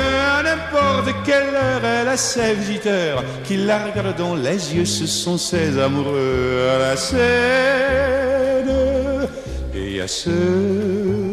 à 0.00 0.42
n'importe 0.42 1.14
quelle 1.24 1.54
heure, 1.54 1.84
elle 1.84 2.08
a 2.08 2.16
ses 2.16 2.54
visiteurs 2.54 3.22
qui 3.44 3.58
la 3.58 3.86
regardent 3.86 4.16
dans 4.16 4.34
les 4.34 4.74
yeux, 4.74 4.84
ce 4.84 5.06
sont 5.06 5.38
ses 5.38 5.78
amoureux 5.78 6.70
à 6.74 6.78
la 6.78 6.96
scène. 6.96 7.18
Et 9.76 10.00
a 10.00 10.08
ceux, 10.08 11.27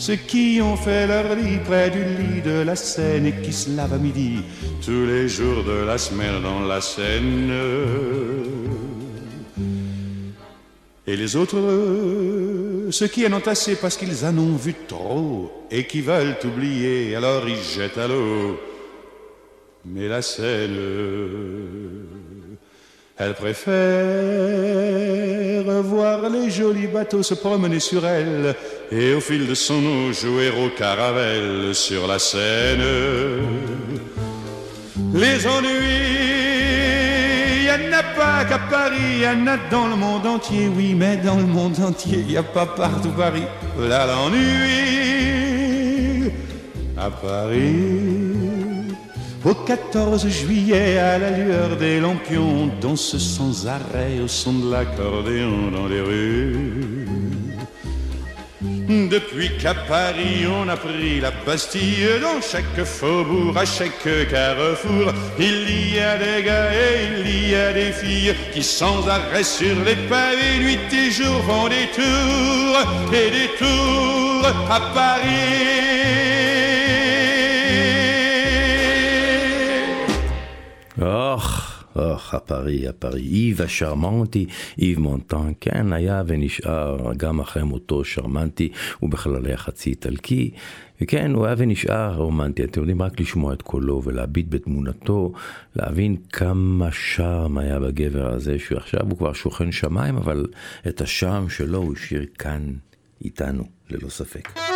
ceux 0.00 0.16
qui 0.16 0.60
ont 0.62 0.76
fait 0.76 1.06
leur 1.06 1.34
lit 1.34 1.58
près 1.58 1.90
du 1.90 2.02
lit 2.02 2.40
de 2.40 2.62
la 2.62 2.74
Seine 2.74 3.26
et 3.26 3.34
qui 3.42 3.52
se 3.52 3.76
lavent 3.76 3.92
à 3.92 3.98
midi 3.98 4.38
tous 4.82 5.04
les 5.04 5.28
jours 5.28 5.62
de 5.62 5.84
la 5.84 5.98
semaine 5.98 6.40
dans 6.42 6.60
la 6.60 6.80
Seine. 6.80 7.52
Et 11.06 11.16
les 11.16 11.36
autres, 11.36 12.88
ceux 12.90 13.08
qui 13.08 13.26
en 13.26 13.34
ont 13.34 13.46
assez 13.46 13.76
parce 13.76 13.98
qu'ils 13.98 14.24
en 14.24 14.38
ont 14.38 14.56
vu 14.56 14.74
trop 14.88 15.66
et 15.70 15.86
qui 15.86 16.00
veulent 16.00 16.38
oublier, 16.44 17.14
alors 17.14 17.46
ils 17.46 17.62
jettent 17.62 17.98
à 17.98 18.08
l'eau. 18.08 18.58
Mais 19.84 20.08
la 20.08 20.22
Seine, 20.22 20.78
elle 23.18 23.34
préfère 23.34 23.74
voir 25.82 26.30
les 26.30 26.48
jolis 26.48 26.86
bateaux 26.86 27.22
se 27.22 27.34
promener 27.34 27.80
sur 27.80 28.06
elle 28.06 28.56
et 28.92 29.14
au 29.14 29.20
fil 29.20 29.46
de 29.46 29.54
son 29.54 29.84
eau 29.84 30.12
jouer 30.12 30.50
au 30.50 30.68
caravelle 30.70 31.74
sur 31.74 32.06
la 32.06 32.18
Seine. 32.18 32.82
Les 35.14 35.46
ennuis, 35.46 35.68
il 37.56 37.62
n'y 37.62 37.70
en 37.70 37.92
a 37.92 38.02
pas 38.02 38.44
qu'à 38.44 38.58
Paris, 38.58 38.96
il 39.16 39.20
y 39.22 39.26
en 39.26 39.46
a 39.46 39.56
dans 39.70 39.86
le 39.88 39.96
monde 39.96 40.26
entier, 40.26 40.68
oui, 40.76 40.94
mais 40.94 41.16
dans 41.16 41.36
le 41.36 41.46
monde 41.46 41.78
entier, 41.80 42.18
il 42.18 42.26
n'y 42.26 42.36
a 42.36 42.42
pas 42.42 42.66
partout 42.66 43.10
Paris. 43.10 43.44
Là 43.78 44.06
l'ennui 44.06 44.40
à 46.96 47.10
Paris. 47.10 48.10
Au 49.42 49.54
14 49.54 50.28
juillet, 50.28 50.98
à 50.98 51.18
la 51.18 51.30
lueur 51.30 51.76
des 51.76 51.98
lampions, 51.98 52.64
on 52.64 52.66
danse 52.80 53.16
sans 53.16 53.66
arrêt 53.66 54.20
au 54.22 54.28
son 54.28 54.52
de 54.52 54.70
l'accordéon 54.70 55.70
dans 55.72 55.86
les 55.86 56.00
rues. 56.02 57.29
Depuis 58.90 59.56
qu'à 59.56 59.72
Paris 59.72 60.44
on 60.48 60.68
a 60.68 60.76
pris 60.76 61.20
la 61.20 61.30
Bastille, 61.30 62.08
dans 62.20 62.40
chaque 62.40 62.84
faubourg, 62.84 63.56
à 63.56 63.64
chaque 63.64 64.02
carrefour, 64.28 65.12
il 65.38 65.94
y 65.94 66.00
a 66.00 66.18
des 66.18 66.42
gars 66.42 66.72
et 66.72 67.20
il 67.20 67.50
y 67.50 67.54
a 67.54 67.72
des 67.72 67.92
filles 67.92 68.34
qui 68.52 68.64
sans 68.64 69.06
arrêt 69.06 69.44
sur 69.44 69.76
les 69.84 69.94
pavés, 70.08 70.58
nuit 70.58 70.92
et 70.92 71.10
jour 71.12 71.40
font 71.44 71.68
des 71.68 71.86
tours 71.94 73.12
et 73.12 73.30
des 73.30 73.50
tours 73.60 74.48
à 74.68 74.80
Paris. 74.92 75.70
אוח, 81.96 82.34
הפרי, 82.34 82.88
הפרי. 82.88 83.20
איב 83.20 83.62
השרמנטי, 83.62 84.46
איב 84.78 84.98
מונטן, 84.98 85.52
כן, 85.60 85.92
היה 85.92 86.22
ונשאר 86.26 87.12
גם 87.16 87.40
אחרי 87.40 87.62
מותו 87.62 88.04
שרמנטי, 88.04 88.68
הוא 88.98 89.10
בכלל 89.10 89.46
היה 89.46 89.56
חצי 89.56 89.90
איטלקי, 89.90 90.50
וכן, 91.00 91.30
הוא 91.34 91.46
היה 91.46 91.54
ונשאר 91.58 92.14
רומנטי. 92.16 92.64
אתם 92.64 92.80
יודעים, 92.80 93.02
רק 93.02 93.20
לשמוע 93.20 93.52
את 93.52 93.62
קולו 93.62 94.02
ולהביט 94.04 94.46
בתמונתו, 94.48 95.32
להבין 95.76 96.16
כמה 96.32 96.88
שרם 96.92 97.58
היה 97.58 97.80
בגבר 97.80 98.34
הזה, 98.34 98.58
שעכשיו 98.58 99.00
הוא 99.08 99.18
כבר 99.18 99.32
שוכן 99.32 99.72
שמיים, 99.72 100.16
אבל 100.16 100.46
את 100.88 101.00
השרם 101.00 101.48
שלו 101.48 101.78
הוא 101.78 101.94
השאיר 101.96 102.26
כאן 102.38 102.72
איתנו, 103.24 103.64
ללא 103.90 104.08
ספק. 104.08 104.69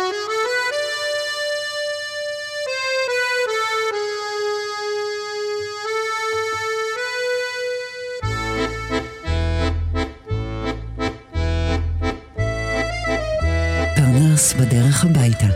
בדרך 14.53 15.05
הביתה. 15.05 15.47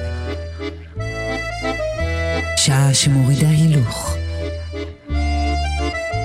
שעה 2.57 2.93
שמורידה 2.93 3.49
הילוך. 3.49 4.15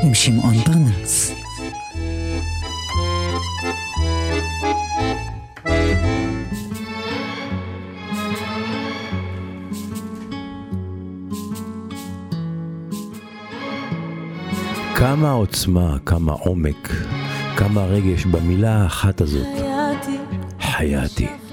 עם 0.02 0.14
שמעון 0.14 0.54
פרנס. 0.64 1.32
כמה 14.94 15.30
עוצמה, 15.30 15.96
כמה 16.06 16.32
עומק, 16.32 16.90
כמה 17.56 17.84
רגש 17.84 18.24
במילה 18.24 18.82
האחת 18.82 19.20
הזאת, 19.20 19.46
חייתי, 19.56 20.18
חייתי. 20.60 21.43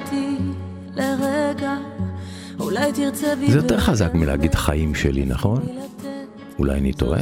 זה 3.48 3.58
יותר 3.58 3.80
חזק 3.80 4.14
מלהגיד 4.14 4.56
חיים 4.56 4.96
שלי, 4.96 5.26
נכון? 5.26 5.62
אולי 6.60 6.78
אני 6.78 6.94
טועה? 6.94 7.22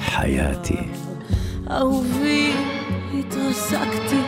חייתי. 0.00 0.78
אהובי, 1.70 2.52
התרסקתי, 3.18 4.20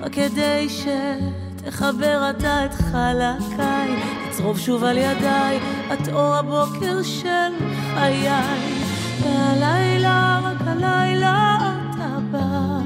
רק 0.00 0.12
כדי 0.12 0.68
שתחבר 0.68 2.30
אתה 2.30 2.64
את 2.64 2.74
חלקיי, 2.74 3.96
תצרוב 4.30 4.58
שוב 4.58 4.84
על 4.84 4.98
ידיי, 4.98 5.58
את 5.92 6.08
אור 6.08 6.34
הבוקר 6.34 7.02
של 7.02 7.52
חיי. 7.94 8.28
והלילה, 9.22 10.40
רק 10.44 10.66
הלילה 10.66 11.58
אתה 11.90 12.18
בא, 12.30 12.78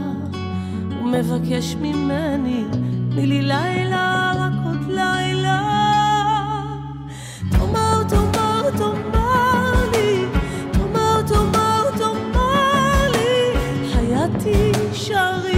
ומבקש 1.00 1.74
ממני, 1.74 2.64
תני 3.10 3.26
לי 3.26 3.42
לילה, 3.42 4.15
חייתי 15.05 15.54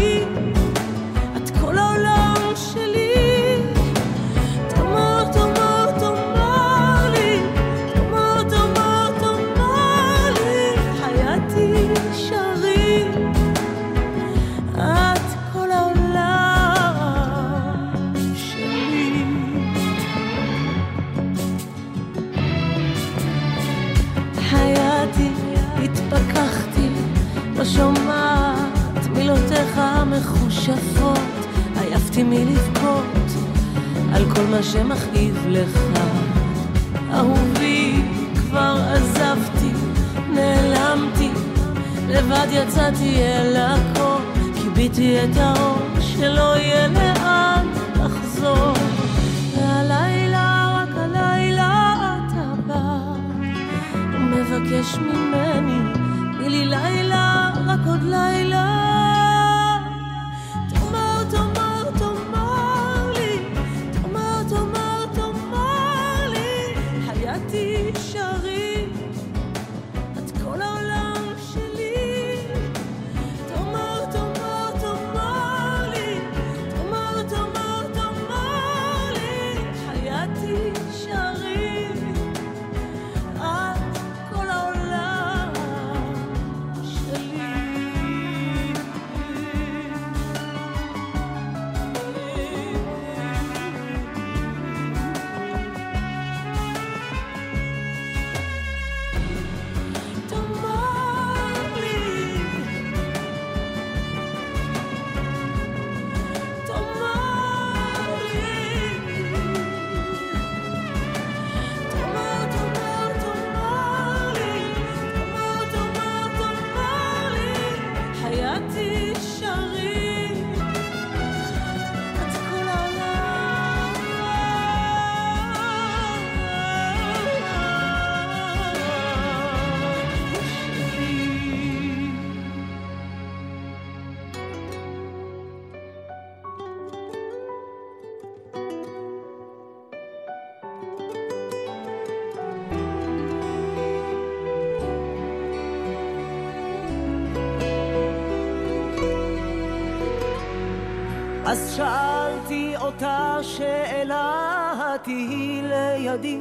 אז 151.59 151.77
שאלתי 151.77 152.75
אותה 152.81 153.39
שאלה, 153.43 154.95
תהי 155.03 155.63
לידי, 155.63 156.41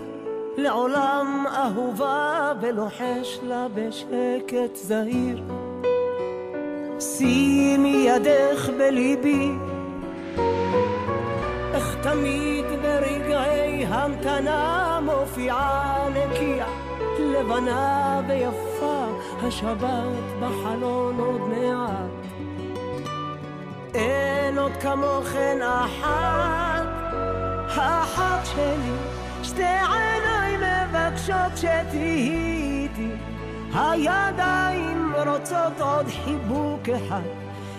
לעולם 0.58 1.45
אהובה, 1.47 2.53
ולוחש 2.62 3.39
לה 3.43 3.67
בשקט 3.73 4.75
זהיר. 4.75 5.43
שימי 6.99 8.08
ידך 8.08 8.69
בליבי, 8.77 9.51
איך 11.73 11.95
תמיד 12.01 12.65
ברגעי 12.82 13.86
המתנה 13.86 14.99
מופיעה 15.03 16.08
נקייה, 16.10 16.67
לבנה 17.19 18.21
ויפה, 18.27 19.06
השבת 19.43 20.25
בחלון 20.41 21.19
עוד 21.19 21.41
מעט. 21.41 22.26
אין 23.97 24.57
עוד 24.57 24.71
כמוכן 24.81 25.60
אחת, 25.62 26.88
האחת 27.69 28.45
שלי, 28.45 28.93
שתי 29.43 29.63
עיניים 29.63 30.60
מבקשות 30.60 31.57
שתהיי 31.57 32.31
איתי, 32.81 33.10
הידיים 33.73 35.13
רוצות 35.27 35.81
עוד 35.81 36.05
חיבוק 36.07 36.89
אחד, 36.89 37.27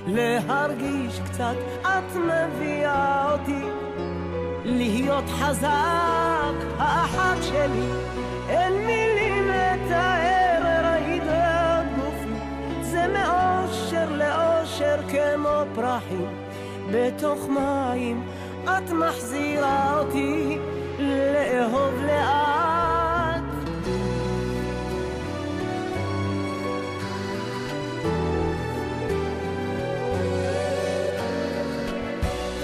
להרגיש 0.07 1.21
קצת, 1.25 1.55
את 1.83 2.17
מביאה 2.17 3.33
אותי, 3.33 3.65
להיות 4.65 5.25
חזק, 5.29 6.55
האחת 6.79 7.43
שלי, 7.43 7.89
אין 8.49 8.73
מילים 8.87 9.18
לאושר 14.89 15.09
כמו 15.09 15.63
פרחים 15.75 16.27
בתוך 16.91 17.49
מים, 17.49 18.23
את 18.65 18.91
מחזירה 18.91 19.99
אותי 20.01 20.59
לאהוב 20.99 21.95
לאט. 22.07 23.45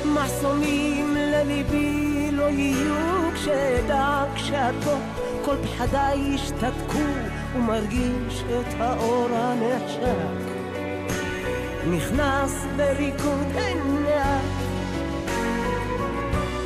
מחסומים 0.04 1.14
לליבי 1.16 2.30
לא 2.32 2.42
יהיו 2.42 3.30
כשאדע 3.34 4.24
כשאת 4.34 4.74
פה 4.84 4.96
כל 5.44 5.56
פחדיי 5.62 6.18
ישתתקו 6.18 6.98
ומרגיש 7.56 8.42
את 8.42 8.74
האור 8.80 9.28
הנחשק 9.32 10.43
נכנס 11.90 12.66
בריקוד 12.76 13.56
עיניה. 13.56 14.38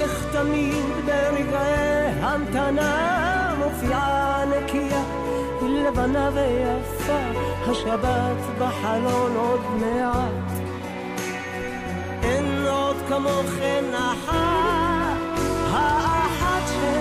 איך 0.00 0.26
תמיד 0.32 0.84
ברגעי 1.06 2.10
המתנה 2.20 3.54
מופיעה 3.58 4.44
נקייה 4.44 5.02
לבנה 5.88 6.30
ויפה 6.34 7.18
השבת 7.66 8.58
בחלון 8.58 9.36
עוד 9.36 9.60
מעט. 9.80 10.58
אין 12.22 12.66
עוד 12.66 12.96
כמוכן 13.08 13.84
אחת 13.94 15.18
האחת 15.72 16.68
של 16.68 17.00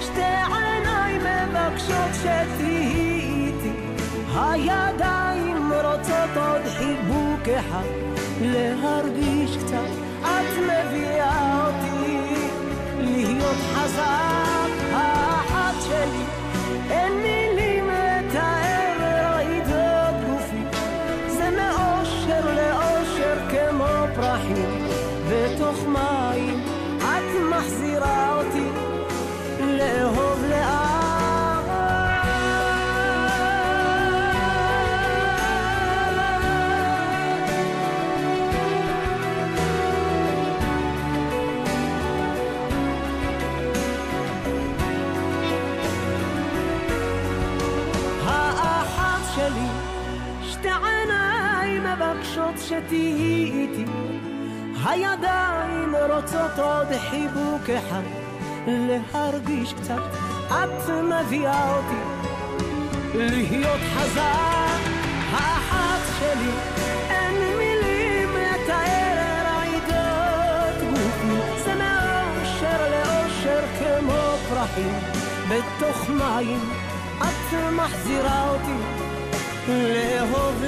שתי 0.00 0.22
עיניים 0.54 1.20
מבקשות 1.20 2.14
שתהיי 2.14 3.16
איתי. 3.46 3.72
הידיים 4.34 5.72
רוצות 5.72 6.36
עוד 6.36 6.62
חיבוק 6.78 7.31
אחד 7.48 7.84
להרגיש 8.40 9.56
קצת 9.56 9.90
את 10.20 10.58
מביאה 10.58 11.66
אותי 11.66 12.36
להיות 13.00 13.56
חזק 13.74 14.61
שתהיי 52.72 53.44
איתי, 53.44 53.84
הידיים 54.84 55.94
רוצות 56.10 56.58
עוד 56.58 56.86
חיבוק 57.10 57.70
אחד, 57.70 58.02
להרגיש 58.66 59.72
קצת, 59.72 60.02
את 60.48 60.88
מביאה 60.88 61.76
אותי 61.76 62.02
להיות 63.14 63.80
חזק, 63.94 64.80
האחת 65.32 66.00
שלי, 66.18 66.50
אין 67.10 67.56
מילים 67.58 68.28
לתאר 68.36 69.42
רעידות 69.44 70.90
גופי, 70.90 71.62
זה 71.64 71.74
מאושר 71.74 72.90
לאושר 72.90 73.60
כמו 73.78 74.36
פרחים 74.48 74.94
בתוך 75.48 76.10
מים. 76.10 76.60
את 77.22 77.54
מחזירה 77.72 78.50
אותי 78.50 79.02
לאהוב 79.68 80.62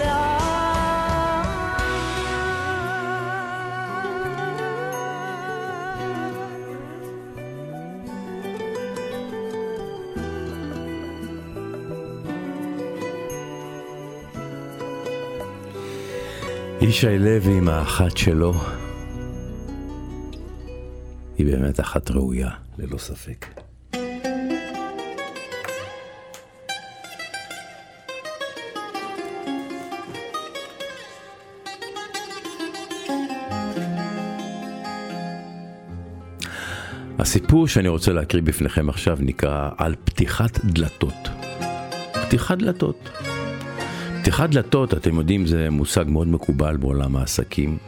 ישי 16.88 17.18
לוי 17.18 17.58
עם 17.58 17.68
האחת 17.68 18.16
שלו, 18.16 18.54
היא 21.38 21.46
באמת 21.46 21.80
אחת 21.80 22.10
ראויה, 22.10 22.50
ללא 22.78 22.98
ספק. 22.98 23.46
הסיפור 37.18 37.68
שאני 37.68 37.88
רוצה 37.88 38.12
להקריא 38.12 38.42
בפניכם 38.42 38.88
עכשיו 38.88 39.18
נקרא 39.20 39.70
על 39.78 39.94
פתיחת 40.04 40.64
דלתות. 40.64 41.28
פתיחת 42.26 42.58
דלתות. 42.58 43.23
פתיחת 44.24 44.50
דלתות, 44.50 44.94
אתם 44.94 45.18
יודעים, 45.18 45.46
זה 45.46 45.70
מושג 45.70 46.04
מאוד 46.08 46.28
מקובל 46.28 46.76
בעולם 46.76 47.16
העסקים, 47.16 47.78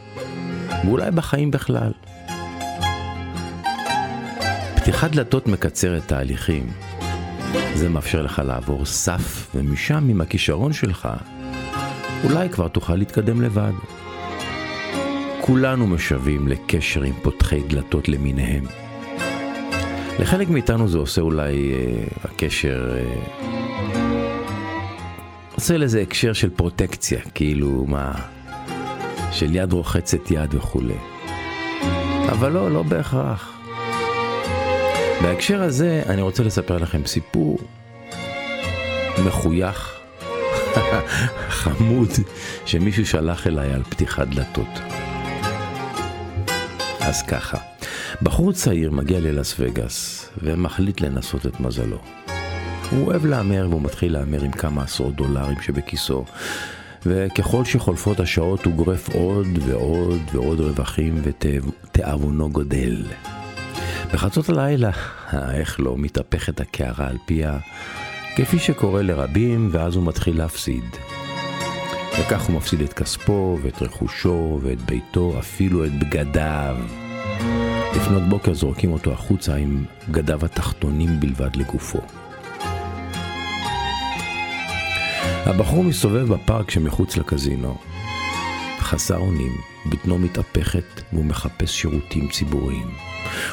ואולי 0.85 1.11
בחיים 1.11 1.51
בכלל. 1.51 1.91
פתיחת 4.75 5.11
דלתות 5.11 5.47
מקצרת 5.47 6.07
תהליכים. 6.07 6.67
זה 7.73 7.89
מאפשר 7.89 8.21
לך 8.21 8.41
לעבור 8.45 8.85
סף, 8.85 9.55
ומשם, 9.55 10.07
עם 10.09 10.21
הכישרון 10.21 10.73
שלך, 10.73 11.09
אולי 12.23 12.49
כבר 12.49 12.67
תוכל 12.67 12.95
להתקדם 12.95 13.41
לבד. 13.41 13.73
כולנו 15.41 15.87
משוועים 15.87 16.47
לקשר 16.47 17.01
עם 17.01 17.13
פותחי 17.21 17.61
דלתות 17.67 18.09
למיניהם. 18.09 18.63
לחלק 20.19 20.49
מאיתנו 20.49 20.87
זה 20.87 20.97
עושה 20.97 21.21
אולי 21.21 21.73
אה, 21.73 22.03
הקשר, 22.23 22.95
אה, 22.95 23.56
עושה 25.57 25.77
לזה 25.77 26.01
הקשר 26.01 26.33
של 26.33 26.49
פרוטקציה, 26.49 27.21
כאילו 27.35 27.85
מה, 27.87 28.11
של 29.31 29.55
יד 29.55 29.73
רוחצת 29.73 30.31
יד 30.31 30.53
וכולי. 30.53 30.97
אבל 32.29 32.51
לא, 32.51 32.71
לא 32.71 32.83
בהכרח. 32.83 33.57
בהקשר 35.21 35.61
הזה 35.61 36.03
אני 36.09 36.21
רוצה 36.21 36.43
לספר 36.43 36.77
לכם 36.77 37.05
סיפור 37.05 37.59
מחוייך, 39.25 39.99
חמוד, 41.61 42.09
שמישהו 42.65 43.05
שלח 43.05 43.47
אליי 43.47 43.73
על 43.73 43.83
פתיחת 43.83 44.27
דלתות. 44.27 44.79
אז 46.99 47.23
ככה, 47.23 47.57
בחור 48.21 48.53
צעיר 48.53 48.91
מגיע 48.91 49.19
ללאס 49.19 49.55
וגאס 49.59 50.29
ומחליט 50.41 51.01
לנסות 51.01 51.45
את 51.45 51.59
מזלו. 51.59 52.16
הוא 52.91 53.07
אוהב 53.07 53.25
להמר 53.25 53.67
והוא 53.69 53.81
מתחיל 53.81 54.13
להמר 54.13 54.43
עם 54.43 54.51
כמה 54.51 54.83
עשרות 54.83 55.15
דולרים 55.15 55.61
שבכיסו 55.61 56.25
וככל 57.05 57.65
שחולפות 57.65 58.19
השעות 58.19 58.65
הוא 58.65 58.73
גורף 58.73 59.09
עוד 59.09 59.47
ועוד 59.65 60.21
ועוד 60.31 60.59
רווחים 60.59 61.21
ותאבונו 61.23 62.49
גודל. 62.49 63.03
בחצות 64.13 64.49
הלילה, 64.49 64.91
איך 65.33 65.79
לא, 65.79 65.97
מתהפכת 65.97 66.61
הקערה 66.61 67.07
על 67.07 67.17
פיה, 67.25 67.57
כפי 68.35 68.59
שקורה 68.59 69.01
לרבים, 69.01 69.69
ואז 69.71 69.95
הוא 69.95 70.03
מתחיל 70.03 70.37
להפסיד. 70.37 70.83
וכך 72.19 72.41
הוא 72.41 72.55
מפסיד 72.55 72.81
את 72.81 72.93
כספו, 72.93 73.57
ואת 73.63 73.81
רכושו, 73.81 74.59
ואת 74.63 74.81
ביתו, 74.81 75.39
אפילו 75.39 75.85
את 75.85 75.99
בגדיו. 75.99 76.77
לפנות 77.95 78.23
בוקר 78.29 78.53
זורקים 78.53 78.91
אותו 78.91 79.13
החוצה 79.13 79.55
עם 79.55 79.85
בגדיו 80.09 80.45
התחתונים 80.45 81.19
בלבד 81.19 81.55
לגופו. 81.55 82.01
הבחור 85.47 85.83
מסתובב 85.83 86.33
בפארק 86.33 86.71
שמחוץ 86.71 87.17
לקזינו. 87.17 87.77
חסר 88.79 89.17
אונים, 89.17 89.51
בטנו 89.89 90.17
מתהפכת 90.17 91.01
והוא 91.13 91.25
מחפש 91.25 91.81
שירותים 91.81 92.27
ציבוריים. 92.29 92.87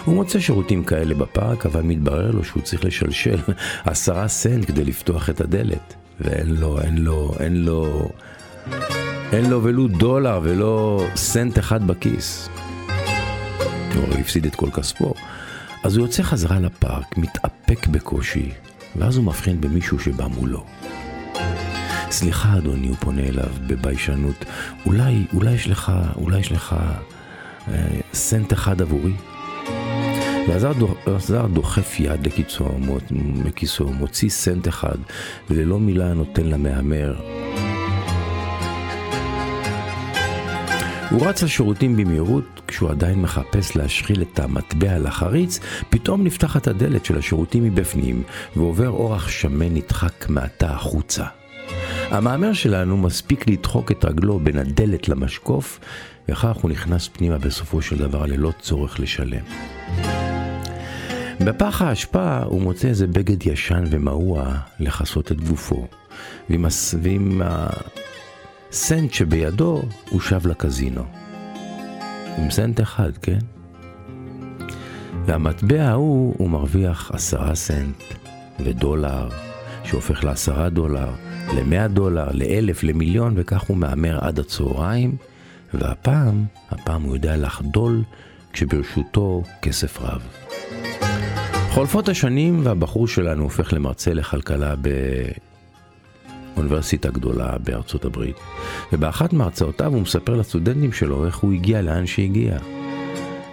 הוא 0.04 0.14
מוצא 0.14 0.40
שירותים 0.40 0.84
כאלה 0.84 1.14
בפארק, 1.14 1.66
אבל 1.66 1.82
מתברר 1.82 2.30
לו 2.30 2.44
שהוא 2.44 2.62
צריך 2.62 2.84
לשלשל 2.84 3.38
עשרה 3.84 4.28
סנט 4.28 4.66
כדי 4.66 4.84
לפתוח 4.84 5.30
את 5.30 5.40
הדלת. 5.40 5.94
ואין 6.20 6.54
לו, 6.54 6.80
אין 6.80 6.98
לו, 6.98 7.34
אין 7.40 7.64
לו, 7.64 8.08
אין 9.32 9.50
לו 9.50 9.64
ולו 9.64 9.88
דולר 9.88 10.40
ולא 10.42 11.04
סנט 11.16 11.58
אחד 11.58 11.86
בכיס. 11.86 12.48
הוא 13.94 14.04
הרי 14.04 14.20
הפסיד 14.20 14.46
את 14.46 14.54
כל 14.54 14.70
כספו. 14.70 15.14
אז 15.84 15.96
הוא 15.96 16.06
יוצא 16.06 16.22
חזרה 16.22 16.60
לפארק, 16.60 17.18
מתאפק 17.18 17.86
בקושי, 17.86 18.50
ואז 18.96 19.16
הוא 19.16 19.24
מבחין 19.24 19.60
במישהו 19.60 19.98
שבא 19.98 20.26
מולו. 20.26 20.64
סליחה 22.14 22.56
אדוני, 22.58 22.88
הוא 22.88 22.96
פונה 23.00 23.22
אליו 23.22 23.50
בביישנות, 23.66 24.44
אולי, 24.86 25.26
אולי 25.32 25.52
יש 25.52 25.68
לך, 25.68 25.92
אולי 26.16 26.38
יש 26.40 26.52
לך 26.52 26.76
אה, 27.68 28.00
סנט 28.12 28.52
אחד 28.52 28.82
עבורי? 28.82 29.12
והזר 30.48 31.46
דוחף 31.46 32.00
יד 32.00 32.26
לכיסו, 32.26 32.68
מכיסו, 33.44 33.84
מוציא 33.84 34.28
סנט 34.28 34.68
אחד, 34.68 34.96
וללא 35.50 35.78
מילה 35.78 36.14
נותן 36.14 36.44
למהמר. 36.44 37.14
הוא 41.10 41.26
רץ 41.26 41.42
לשירותים 41.42 41.96
במהירות, 41.96 42.60
כשהוא 42.66 42.90
עדיין 42.90 43.22
מחפש 43.22 43.76
להשחיל 43.76 44.22
את 44.22 44.38
המטבע 44.38 44.98
לחריץ, 44.98 45.60
פתאום 45.90 46.24
נפתחת 46.24 46.66
הדלת 46.66 47.04
של 47.04 47.18
השירותים 47.18 47.64
מבפנים, 47.64 48.22
ועובר 48.56 48.88
אורח 48.88 49.28
שמן 49.28 49.74
נדחק 49.74 50.28
מעתה 50.28 50.70
החוצה. 50.70 51.24
המהמר 52.10 52.52
שלנו 52.52 52.96
מספיק 52.96 53.48
לדחוק 53.48 53.92
את 53.92 54.04
רגלו 54.04 54.38
בין 54.38 54.58
הדלת 54.58 55.08
למשקוף, 55.08 55.80
וכך 56.28 56.56
הוא 56.56 56.70
נכנס 56.70 57.08
פנימה 57.08 57.38
בסופו 57.38 57.82
של 57.82 57.98
דבר 57.98 58.26
ללא 58.26 58.52
צורך 58.60 59.00
לשלם. 59.00 59.42
בפח 61.40 61.82
האשפה 61.82 62.38
הוא 62.42 62.62
מוצא 62.62 62.88
איזה 62.88 63.06
בגד 63.06 63.46
ישן 63.46 63.84
ומעוע 63.90 64.54
לכסות 64.80 65.32
את 65.32 65.40
גופו. 65.40 65.86
ועם 67.02 67.42
הסנט 67.44 69.12
שבידו 69.12 69.82
הוא 70.10 70.20
שב 70.20 70.46
לקזינו. 70.46 71.04
עם 72.38 72.50
סנט 72.50 72.80
אחד, 72.80 73.16
כן? 73.22 73.38
והמטבע 75.26 75.82
ההוא 75.82 76.34
הוא 76.38 76.50
מרוויח 76.50 77.10
עשרה 77.14 77.54
סנט 77.54 78.02
ודולר, 78.60 79.28
שהופך 79.84 80.24
לעשרה 80.24 80.68
דולר, 80.68 81.10
למאה 81.52 81.88
דולר, 81.88 82.28
לאלף, 82.32 82.82
למיליון, 82.82 83.34
וכך 83.36 83.62
הוא 83.62 83.76
מהמר 83.76 84.18
עד 84.20 84.38
הצהריים, 84.38 85.16
והפעם, 85.74 86.44
הפעם 86.70 87.02
הוא 87.02 87.14
יודע 87.14 87.36
לחדול 87.36 88.02
כשברשותו 88.52 89.42
כסף 89.62 90.00
רב. 90.00 90.22
חולפות 91.70 92.08
השנים 92.08 92.60
והבחור 92.62 93.08
שלנו 93.08 93.42
הופך 93.42 93.72
למרצה 93.72 94.14
לכלכלה 94.14 94.74
באוניברסיטה 96.56 97.10
גדולה 97.10 97.58
בארצות 97.58 98.04
הברית. 98.04 98.36
ובאחת 98.92 99.32
מהרצאותיו 99.32 99.92
הוא 99.94 100.02
מספר 100.02 100.34
לסטודנטים 100.34 100.92
שלו 100.92 101.26
איך 101.26 101.36
הוא 101.36 101.52
הגיע 101.52 101.82
לאן 101.82 102.06
שהגיע. 102.06 102.58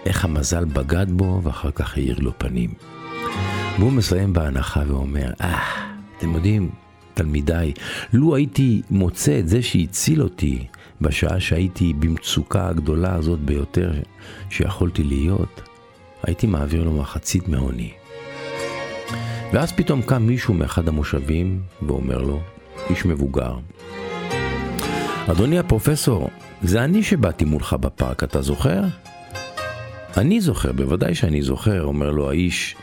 איך 0.05 0.25
המזל 0.25 0.65
בגד 0.65 1.11
בו 1.11 1.41
ואחר 1.43 1.71
כך 1.71 1.97
האיר 1.97 2.19
לו 2.19 2.31
פנים. 2.37 2.73
והוא 3.79 3.91
מסיים 3.91 4.33
בהנחה 4.33 4.81
ואומר, 4.87 5.31
אה, 5.41 5.57
ah, 5.57 6.17
אתם 6.17 6.33
יודעים, 6.33 6.69
תלמידיי, 7.21 7.73
לו 8.13 8.35
הייתי 8.35 8.81
מוצא 8.89 9.39
את 9.39 9.47
זה 9.47 9.61
שהציל 9.61 10.21
אותי 10.21 10.65
בשעה 11.01 11.39
שהייתי 11.39 11.93
במצוקה 11.93 12.67
הגדולה 12.67 13.15
הזאת 13.15 13.39
ביותר 13.39 13.91
שיכולתי 14.49 15.03
להיות, 15.03 15.61
הייתי 16.23 16.47
מעביר 16.47 16.83
לו 16.83 16.91
מחצית 16.91 17.47
מעוני. 17.47 17.91
ואז 19.53 19.71
פתאום 19.71 20.01
קם 20.01 20.21
מישהו 20.21 20.53
מאחד 20.53 20.87
המושבים 20.87 21.61
ואומר 21.81 22.17
לו, 22.17 22.39
איש 22.89 23.05
מבוגר, 23.05 23.57
אדוני 25.27 25.59
הפרופסור, 25.59 26.29
זה 26.61 26.83
אני 26.83 27.03
שבאתי 27.03 27.45
מולך 27.45 27.73
בפארק, 27.73 28.23
אתה 28.23 28.41
זוכר? 28.41 28.81
אני 30.17 30.41
זוכר, 30.41 30.71
בוודאי 30.71 31.15
שאני 31.15 31.41
זוכר, 31.41 31.83
אומר 31.83 32.11
לו 32.11 32.29
האיש, 32.29 32.75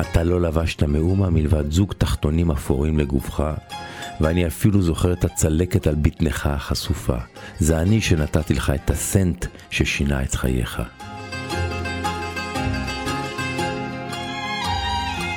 אתה 0.00 0.22
לא 0.22 0.40
לבשת 0.40 0.82
מאומה 0.82 1.30
מלבד 1.30 1.70
זוג 1.70 1.92
תחתונים 1.98 2.50
אפורים 2.50 2.98
לגופך, 2.98 3.42
ואני 4.20 4.46
אפילו 4.46 4.82
זוכר 4.82 5.12
את 5.12 5.24
הצלקת 5.24 5.86
על 5.86 5.94
בטנך 5.94 6.46
החשופה. 6.46 7.16
זה 7.58 7.80
אני 7.80 8.00
שנתתי 8.00 8.54
לך 8.54 8.72
את 8.74 8.90
הסנט 8.90 9.46
ששינה 9.70 10.22
את 10.22 10.34
חייך. 10.34 10.82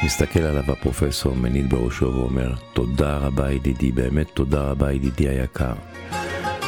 מסתכל 0.04 0.40
עליו 0.40 0.72
הפרופסור, 0.72 1.36
מניד 1.36 1.70
בראשו 1.70 2.06
ואומר, 2.06 2.54
תודה 2.74 3.18
רבה 3.18 3.52
ידידי, 3.52 3.92
באמת 3.92 4.28
תודה 4.34 4.62
רבה 4.62 4.92
ידידי 4.92 5.30
היקר. 5.30 5.74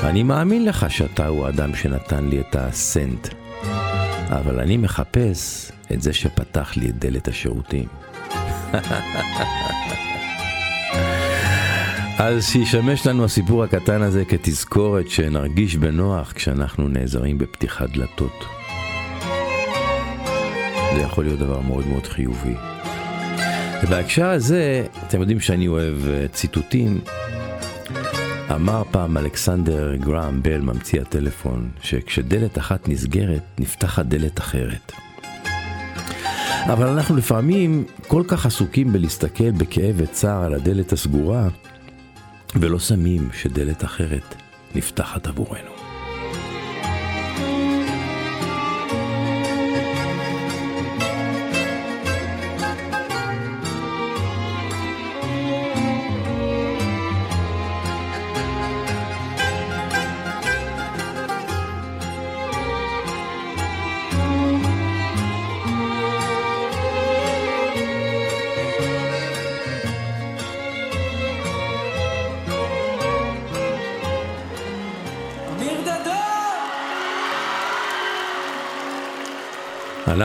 אני 0.03 0.23
מאמין 0.23 0.65
לך 0.65 0.91
שאתה 0.91 1.27
הוא 1.27 1.45
האדם 1.45 1.75
שנתן 1.75 2.25
לי 2.25 2.39
את 2.39 2.55
הסנט, 2.55 3.27
אבל 4.32 4.59
אני 4.59 4.77
מחפש 4.77 5.71
את 5.93 6.01
זה 6.01 6.13
שפתח 6.13 6.77
לי 6.77 6.89
את 6.89 6.99
דלת 6.99 7.27
השירותים. 7.27 7.86
אז 12.19 12.45
שישמש 12.45 13.07
לנו 13.07 13.25
הסיפור 13.25 13.63
הקטן 13.63 14.01
הזה 14.01 14.25
כתזכורת 14.25 15.09
שנרגיש 15.09 15.75
בנוח 15.75 16.32
כשאנחנו 16.32 16.88
נעזרים 16.88 17.38
בפתיחת 17.38 17.89
דלתות. 17.89 18.45
זה 20.95 21.01
יכול 21.01 21.23
להיות 21.25 21.39
דבר 21.39 21.59
מאוד 21.59 21.88
מאוד 21.88 22.07
חיובי. 22.07 22.55
ובהקשר 23.84 24.25
הזה, 24.25 24.86
אתם 25.07 25.19
יודעים 25.19 25.39
שאני 25.39 25.67
אוהב 25.67 26.07
אה, 26.07 26.27
ציטוטים. 26.27 27.01
אמר 28.55 28.83
פעם 28.91 29.17
אלכסנדר 29.17 29.95
גראם 29.95 30.43
בל, 30.43 30.61
ממציא 30.61 31.01
הטלפון, 31.01 31.69
שכשדלת 31.81 32.57
אחת 32.57 32.89
נסגרת, 32.89 33.43
נפתחת 33.59 34.05
דלת 34.05 34.39
אחרת. 34.39 34.91
אבל 36.65 36.87
אנחנו 36.87 37.15
לפעמים 37.15 37.83
כל 38.07 38.23
כך 38.27 38.45
עסוקים 38.45 38.93
בלהסתכל 38.93 39.51
בכאב 39.51 39.95
וצער 39.97 40.43
על 40.43 40.53
הדלת 40.53 40.93
הסגורה, 40.93 41.47
ולא 42.55 42.79
שמים 42.79 43.29
שדלת 43.33 43.83
אחרת 43.83 44.35
נפתחת 44.75 45.27
עבורנו. 45.27 45.70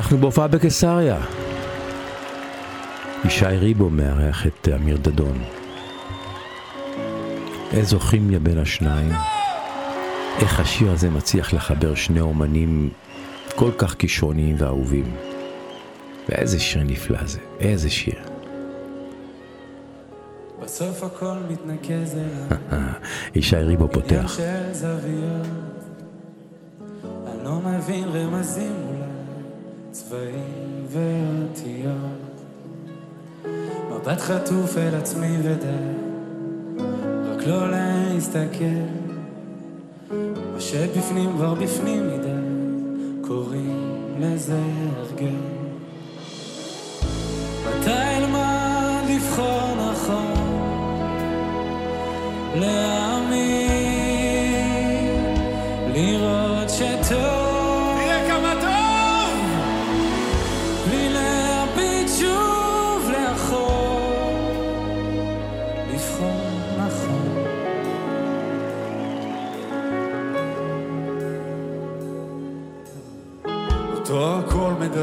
אנחנו 0.07 0.19
בהופעה 0.19 0.49
בקיסריה. 0.49 1.21
ישי 3.25 3.47
ריבו 3.47 3.91
מארח 3.91 4.47
את 4.47 4.69
אמיר 4.75 4.97
דדון. 4.97 5.39
איזו 7.73 8.01
כימיה 8.01 8.39
בין 8.39 8.59
השניים. 8.59 9.13
איך 10.39 10.61
השיר 10.61 10.93
הזה 10.93 11.11
מצליח 11.11 11.53
לחבר 11.53 11.95
שני 11.95 12.21
אומנים 12.21 12.91
כל 13.55 13.71
כך 13.79 13.95
כישרוניים 13.99 14.57
ואהובים. 14.59 15.17
ואיזה 16.29 16.61
שיר 16.61 16.83
נפלא 16.83 17.27
זה, 17.27 17.39
איזה 17.61 17.91
שיר. 17.91 18.21
בסוף 20.63 21.03
הכל 21.03 21.37
מתנקז 21.51 22.15
אליו. 22.15 22.59
ישי 23.35 23.57
ריבו 23.57 23.89
פותח. 23.93 24.37
אני 27.03 27.45
לא 27.45 27.61
מבין 27.61 28.05
רמזים. 28.09 28.86
צבעים 29.97 30.87
ואותיות. 30.89 32.43
מבט 33.91 34.21
חטוף 34.21 34.79
אל 34.79 34.95
עצמי 34.95 35.37
ודי, 35.43 35.67
רק 37.25 37.47
לא 37.47 37.71
להסתכל. 37.71 38.65
מה 40.55 40.61
שבפנים 40.61 41.33
כבר 41.33 41.55
בפנים 41.55 42.07
מדי, 42.07 43.27
קוראים 43.29 44.15
לזה 44.21 44.61
הרגל. 44.97 45.37
מתי 47.69 47.91
אלמד 47.91 49.03
לבחור 49.11 49.75
נכון, 49.91 50.35
להאמין, 52.55 53.06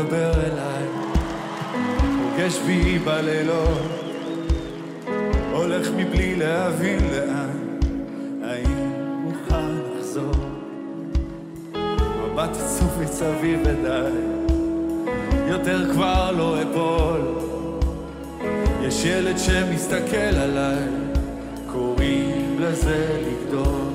מדבר 0.03 0.33
אליי, 0.33 0.87
פוגש 2.01 2.59
בי 2.59 2.99
בלילות, 2.99 3.81
הולך 5.53 5.87
מבלי 5.95 6.35
להבין 6.35 6.99
לאן, 7.11 7.79
האם 8.43 8.91
מוכן 9.23 9.65
לחזור? 9.97 10.31
מבט 12.23 12.49
עצוב 12.49 13.01
מסביב 13.01 13.59
ודי, 13.65 14.11
יותר 15.47 15.93
כבר 15.93 16.31
לא 16.31 16.57
אפול. 16.61 17.21
יש 18.81 19.05
ילד 19.05 19.37
שמסתכל 19.37 20.35
עליי, 20.35 20.87
קוראים 21.71 22.57
לזה 22.59 23.21
לגדול. 23.27 23.92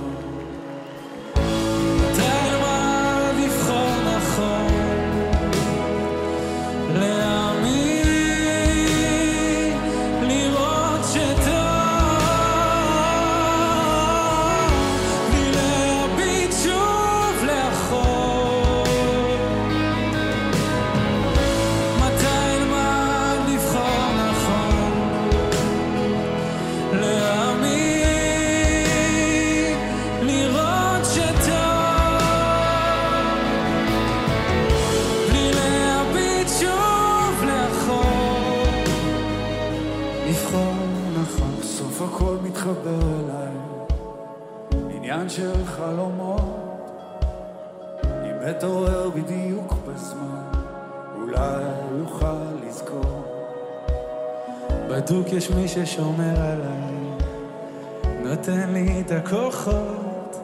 ששומר 55.87 56.41
עליי, 56.41 56.99
נותן 58.25 58.71
לי 58.73 59.01
את 59.01 59.11
הכוחות. 59.11 60.37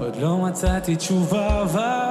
עוד 0.00 0.16
לא 0.16 0.36
מצאתי 0.36 0.96
תשובה, 0.96 1.62
אבל 1.62 2.03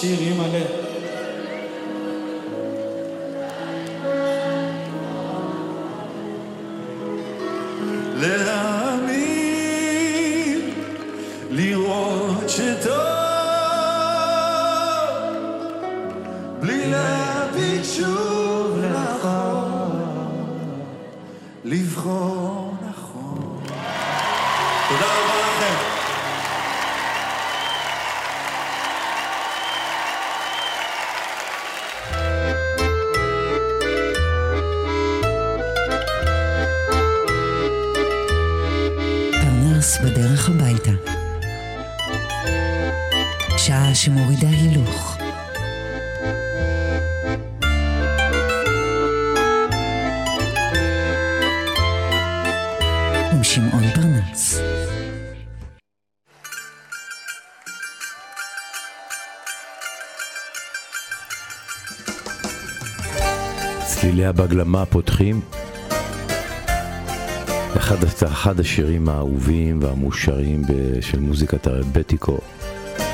Sim, 0.00 0.32
Malé. 0.34 0.60
Né? 0.60 0.79
הבגלמה 64.30 64.86
פותחים 64.86 65.40
אחד, 67.76 67.96
אחד 68.24 68.60
השירים 68.60 69.08
האהובים 69.08 69.78
והמאושרים 69.82 70.62
ב- 70.62 71.00
של 71.00 71.20
מוזיקת 71.20 71.66
הרבטיקו 71.66 72.38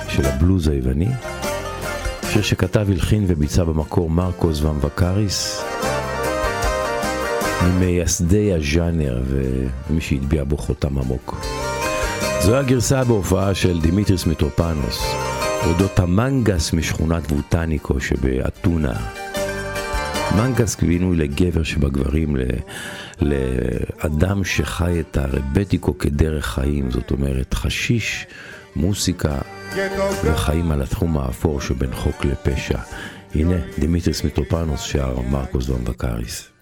של 0.08 0.26
הבלוז 0.26 0.68
היווני. 0.68 1.08
שיר 2.32 2.42
שכתב, 2.42 2.86
הלחין 2.90 3.24
וביצע 3.26 3.64
במקור 3.64 4.10
מרקוס 4.10 4.62
וומבקריס, 4.62 5.64
ממייסדי 7.64 8.52
הז'אנר 8.52 9.22
ומי 9.26 10.00
שהטביע 10.00 10.44
בו 10.44 10.56
חותם 10.56 10.98
עמוק. 10.98 11.34
זו 12.40 12.56
הגרסה 12.56 13.04
בהופעה 13.04 13.54
של 13.54 13.80
דימיטריס 13.80 14.26
מיטרופנוס, 14.26 15.04
אודות 15.66 15.98
המנגס 15.98 16.72
משכונת 16.72 17.32
ווטניקו 17.32 18.00
שבאתונה. 18.00 19.25
מנגס 20.36 20.74
כבינוי 20.74 21.16
לגבר 21.16 21.62
שבגברים, 21.62 22.36
ל- 22.36 22.42
לאדם 23.20 24.44
שחי 24.44 25.00
את 25.00 25.16
הרבטיקו 25.16 25.98
כדרך 25.98 26.46
חיים, 26.46 26.90
זאת 26.90 27.10
אומרת 27.10 27.54
חשיש, 27.54 28.26
מוסיקה 28.76 29.38
וחיים 30.24 30.70
על 30.70 30.82
התחום 30.82 31.18
האפור 31.18 31.60
שבין 31.60 31.94
חוק 31.94 32.24
לפשע. 32.24 32.78
הנה, 33.34 33.56
דימיטריס 33.78 34.24
מיטרופנוס 34.24 34.80
שר 34.80 35.20
מרקוס 35.20 35.66
וומבקריס. 35.66 36.55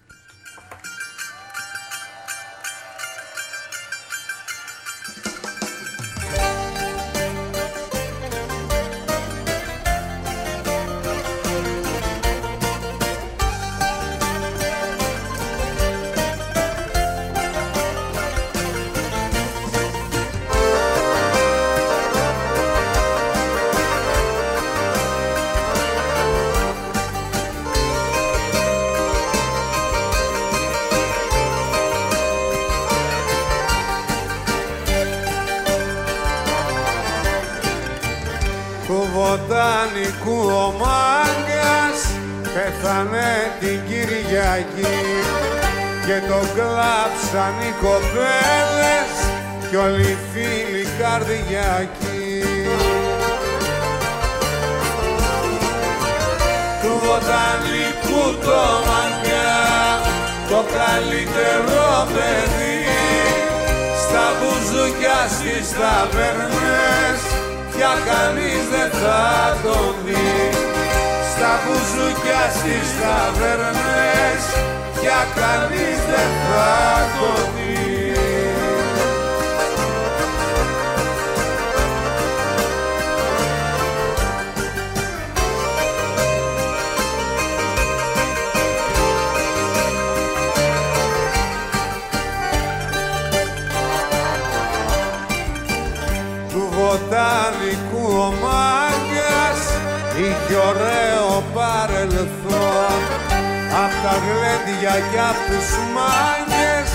Τα 104.05 104.15
γλέντια 104.25 104.95
κι 105.09 105.19
απ' 105.29 105.43
τους 105.47 105.69
μάγκες 105.95 106.89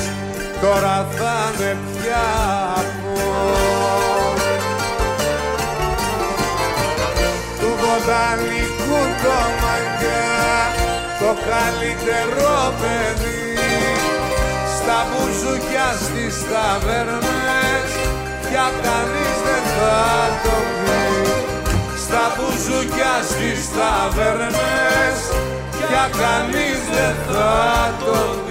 τώρα 0.62 0.96
θα 1.16 1.36
είναι 1.54 1.76
πια 1.92 2.26
αφών. 2.78 4.36
Του 7.58 7.70
βοτανικού 7.82 9.00
το 9.22 9.38
μάγκα 9.60 10.28
το 11.20 11.30
καλύτερο 11.50 12.54
παιδί 12.80 13.54
στα 14.76 14.98
μπουζούκια 15.08 15.88
στις 16.04 16.34
ταβέρνες 16.50 17.90
πια 18.44 18.66
κανείς 18.84 19.36
δεν 19.46 19.64
θα 19.76 20.00
το 20.44 20.56
πει 20.80 21.02
στα 22.04 22.24
μπουζούκια 22.34 23.14
στις 23.30 23.60
ταβέρνες 23.76 25.18
πια 25.90 26.10
κανείς 26.22 26.80
δεν 26.94 27.14
θα 27.26 27.94
το 28.04 28.14
δει 28.46 28.49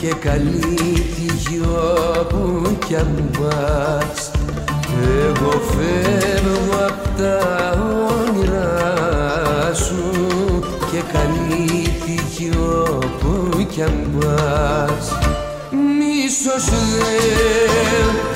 Και 0.00 0.14
καλή 0.20 1.04
τύχη 1.14 1.60
όπου 2.20 2.76
κι 2.86 2.96
αν 2.96 3.30
πας. 3.38 4.30
Εγώ 5.26 5.50
φεύγω 5.50 6.86
απ' 6.86 7.18
τα 7.18 7.38
όνειρά 8.08 9.74
σου. 9.74 10.04
Και 10.92 11.02
καλή 11.12 11.88
τύχη 12.04 12.50
όπου 12.58 13.66
κι 13.70 13.82
αν 13.82 14.10
πας. 14.18 15.12
Μίσος 15.70 16.64
δεν 16.64 18.29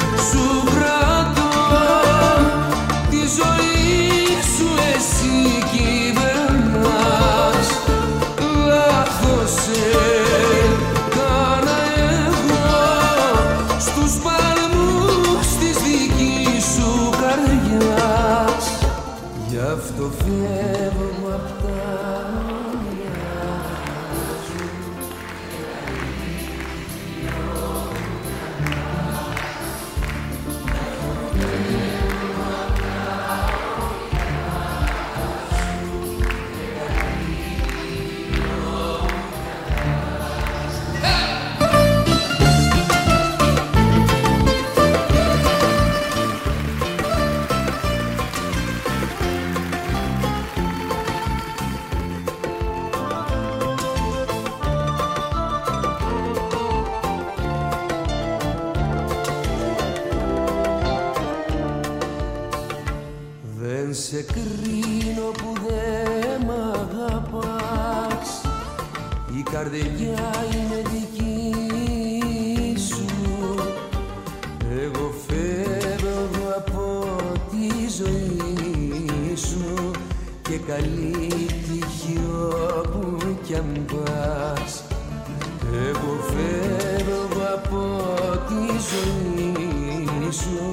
τη 88.49 88.67
ζωή 88.91 90.33
σου 90.33 90.73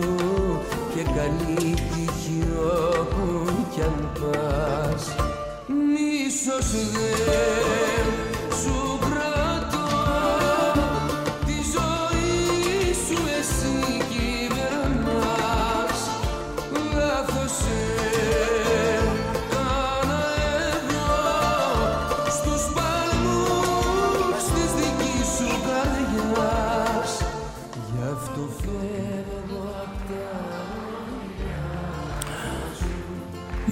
και 0.96 1.02
καλή 1.02 1.74
τύχη 1.74 2.44
όπου 3.00 3.52
κι 3.74 3.82
αν 3.82 4.10
πας. 4.20 5.16
Μίσος 5.68 6.72
δεν 6.72 7.81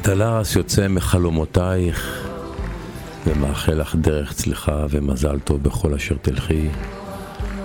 דלרס 0.10 0.56
יוצא 0.56 0.88
מחלומותייך 0.88 2.28
ומאחל 3.28 3.74
לך 3.74 3.96
דרך 3.96 4.34
צליחה 4.34 4.86
ומזל 4.90 5.40
טוב 5.40 5.64
בכל 5.64 5.94
אשר 5.94 6.16
תלכי. 6.22 6.70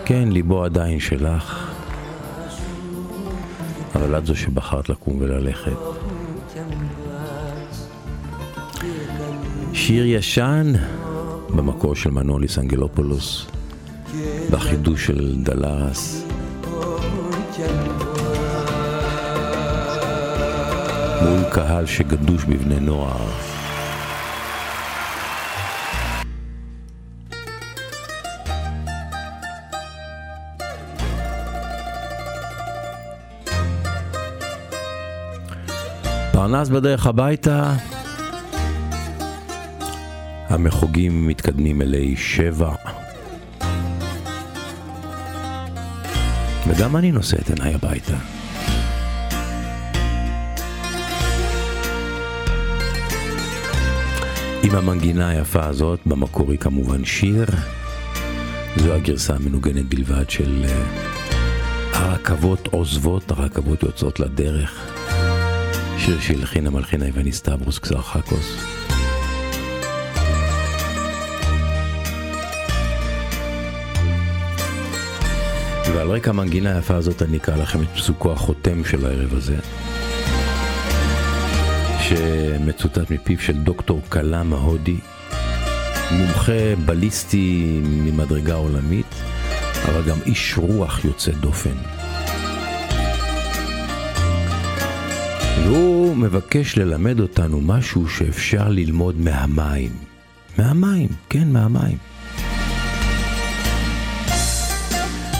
כן, 0.04 0.28
ליבו 0.32 0.64
עדיין 0.64 1.00
שלך, 1.00 1.72
אבל 3.94 4.18
את 4.18 4.26
זו 4.26 4.36
שבחרת 4.36 4.88
לקום 4.88 5.16
וללכת. 5.20 5.72
שיר 9.72 10.06
ישן 10.06 10.72
במקור 11.50 11.94
של 11.94 12.10
מנוליס 12.10 12.58
אנגלופולוס, 12.58 13.46
בחידוש 14.50 15.06
של 15.06 15.36
דלרס. 15.42 16.23
מול 21.24 21.44
קהל 21.50 21.86
שגדוש 21.86 22.44
בבני 22.44 22.80
נוער. 22.80 23.26
פרנס 36.32 36.68
בדרך 36.68 37.06
הביתה, 37.06 37.72
המחוגים 40.48 41.26
מתקדמים 41.26 41.82
אלי 41.82 42.16
שבע. 42.16 42.74
וגם 46.66 46.96
אני 46.96 47.12
נושא 47.12 47.36
את 47.36 47.50
עיניי 47.50 47.74
הביתה. 47.74 48.33
עם 54.64 54.74
המנגינה 54.74 55.28
היפה 55.28 55.64
הזאת, 55.64 56.00
במקור 56.06 56.50
היא 56.50 56.58
כמובן 56.58 57.04
שיר. 57.04 57.46
זו 58.76 58.92
הגרסה 58.92 59.34
המנוגנת 59.34 59.88
בלבד 59.88 60.30
של 60.30 60.64
אה, 60.68 60.82
הרכבות 61.92 62.66
עוזבות, 62.66 63.30
הרכבות 63.30 63.82
יוצאות 63.82 64.20
לדרך. 64.20 64.90
שיר 65.98 66.20
שהלחינה 66.20 66.70
מלחינה 66.70 67.06
איווני 67.06 67.32
סטברוס 67.32 67.78
קסרחקוס. 67.78 68.56
ועל 75.94 76.08
רקע 76.08 76.30
המנגינה 76.30 76.74
היפה 76.74 76.94
הזאת 76.94 77.22
אני 77.22 77.36
אקרא 77.36 77.56
לכם 77.56 77.82
את 77.82 77.88
פסוקו 77.94 78.32
החותם 78.32 78.84
של 78.84 79.06
הערב 79.06 79.34
הזה, 79.34 79.56
שמצוטט 82.08 83.10
מפיו 83.10 83.40
של 83.40 83.52
דוקטור 83.52 84.00
קלאם 84.08 84.52
ההודי, 84.52 84.96
מומחה 86.10 86.76
בליסטי 86.84 87.80
ממדרגה 87.84 88.54
עולמית, 88.54 89.14
אבל 89.88 90.02
גם 90.02 90.18
איש 90.26 90.58
רוח 90.58 91.04
יוצא 91.04 91.32
דופן. 91.32 91.76
והוא 95.64 96.16
מבקש 96.16 96.78
ללמד 96.78 97.20
אותנו 97.20 97.60
משהו 97.60 98.08
שאפשר 98.08 98.68
ללמוד 98.68 99.20
מהמים. 99.20 99.90
מהמים, 100.58 101.08
כן, 101.28 101.52
מהמים. 101.52 101.98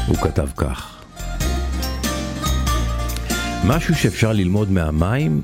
הוא 0.07 0.17
כתב 0.17 0.49
כך: 0.57 1.03
משהו 3.65 3.95
שאפשר 3.95 4.33
ללמוד 4.33 4.71
מהמים, 4.71 5.43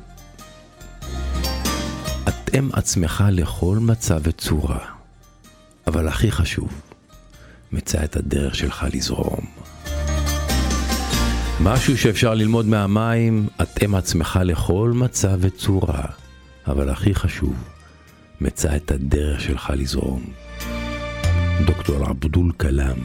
אתם 2.50 2.68
עצמך 2.72 3.24
לכל 3.30 3.78
מצב 3.80 4.20
וצורה, 4.22 4.78
אבל 5.86 6.08
הכי 6.08 6.30
חשוב, 6.30 6.68
מצא 7.72 8.04
את 8.04 8.16
הדרך 8.16 8.54
שלך 8.54 8.86
לזרום. 8.92 9.46
משהו 11.60 11.98
שאפשר 11.98 12.34
ללמוד 12.34 12.66
מהמים, 12.66 13.48
אתם 13.62 13.94
עצמך 13.94 14.38
לכל 14.44 14.92
מצב 14.94 15.38
וצורה, 15.40 16.04
אבל 16.66 16.88
הכי 16.88 17.14
חשוב, 17.14 17.54
מצא 18.40 18.76
את 18.76 18.90
הדרך 18.90 19.40
שלך 19.40 19.72
לזרום. 19.76 20.22
דוקטור 21.66 22.04
עבדול 22.04 22.52
קלאם 22.56 22.98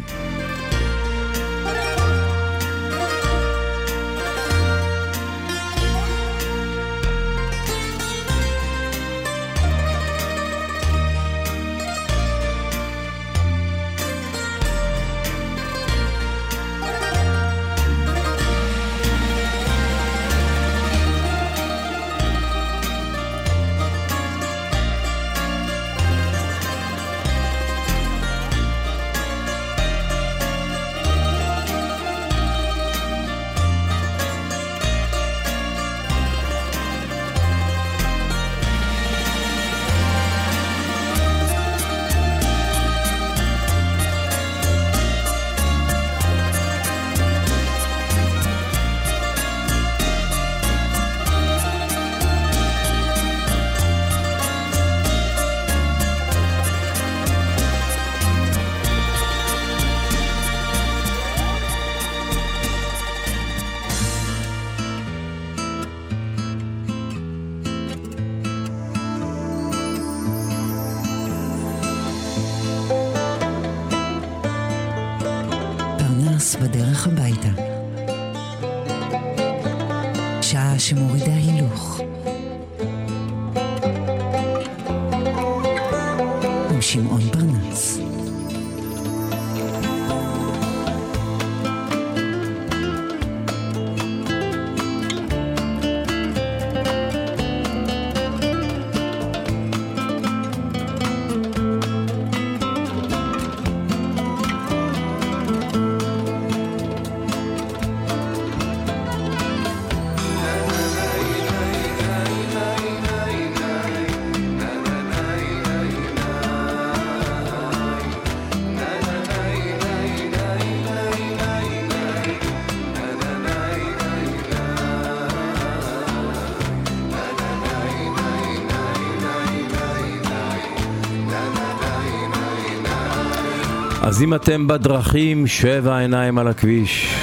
אז 134.16 134.24
אם 134.24 134.34
אתם 134.34 134.68
בדרכים, 134.68 135.48
שבע 135.48 135.98
עיניים 135.98 136.38
על 136.38 136.48
הכביש, 136.48 137.16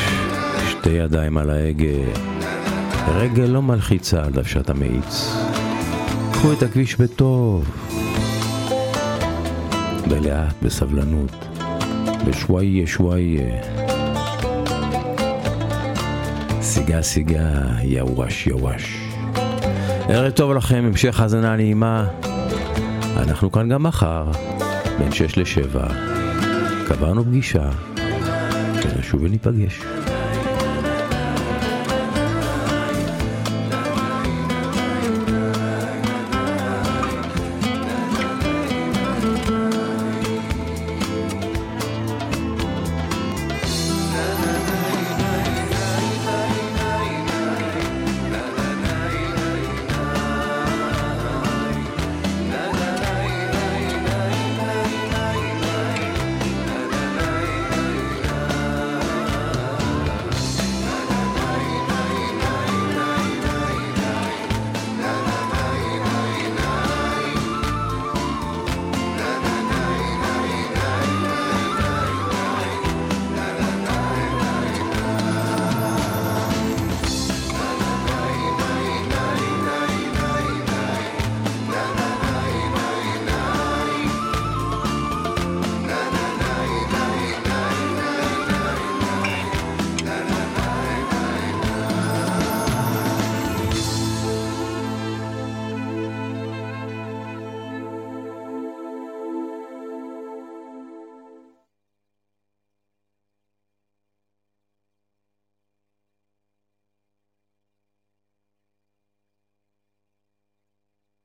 שתי 0.71 0.91
ידיים 0.91 1.39
על 1.39 1.51
ההגה, 1.51 2.13
רגל 3.09 3.43
לא 3.43 3.63
מלחיצה 3.63 4.25
על 4.25 4.33
דוושת 4.33 4.71
המאיץ. 4.71 5.37
קחו 6.33 6.53
את 6.53 6.63
הכביש 6.63 6.97
בטוב, 6.97 7.65
בלאט, 10.09 10.55
בסבלנות, 10.63 11.59
בשוואיה 12.27 12.87
שוואיה. 12.87 13.63
סיגה 16.61 17.03
סיגה, 17.03 17.49
יאוואש 17.83 18.47
יאוואש. 18.47 18.97
ערב 20.09 20.31
טוב 20.31 20.53
לכם, 20.53 20.85
המשך 20.87 21.21
האזנה 21.21 21.57
נעימה. 21.57 22.07
אנחנו 23.17 23.53
כאן 23.53 23.69
גם 23.69 23.83
מחר, 23.83 24.25
בין 24.99 25.13
שש 25.13 25.39
לשבע. 25.39 26.12
קבענו 26.97 27.25
פגישה, 27.25 27.71
ונשוב 28.97 29.23
וניפגש. 29.23 29.81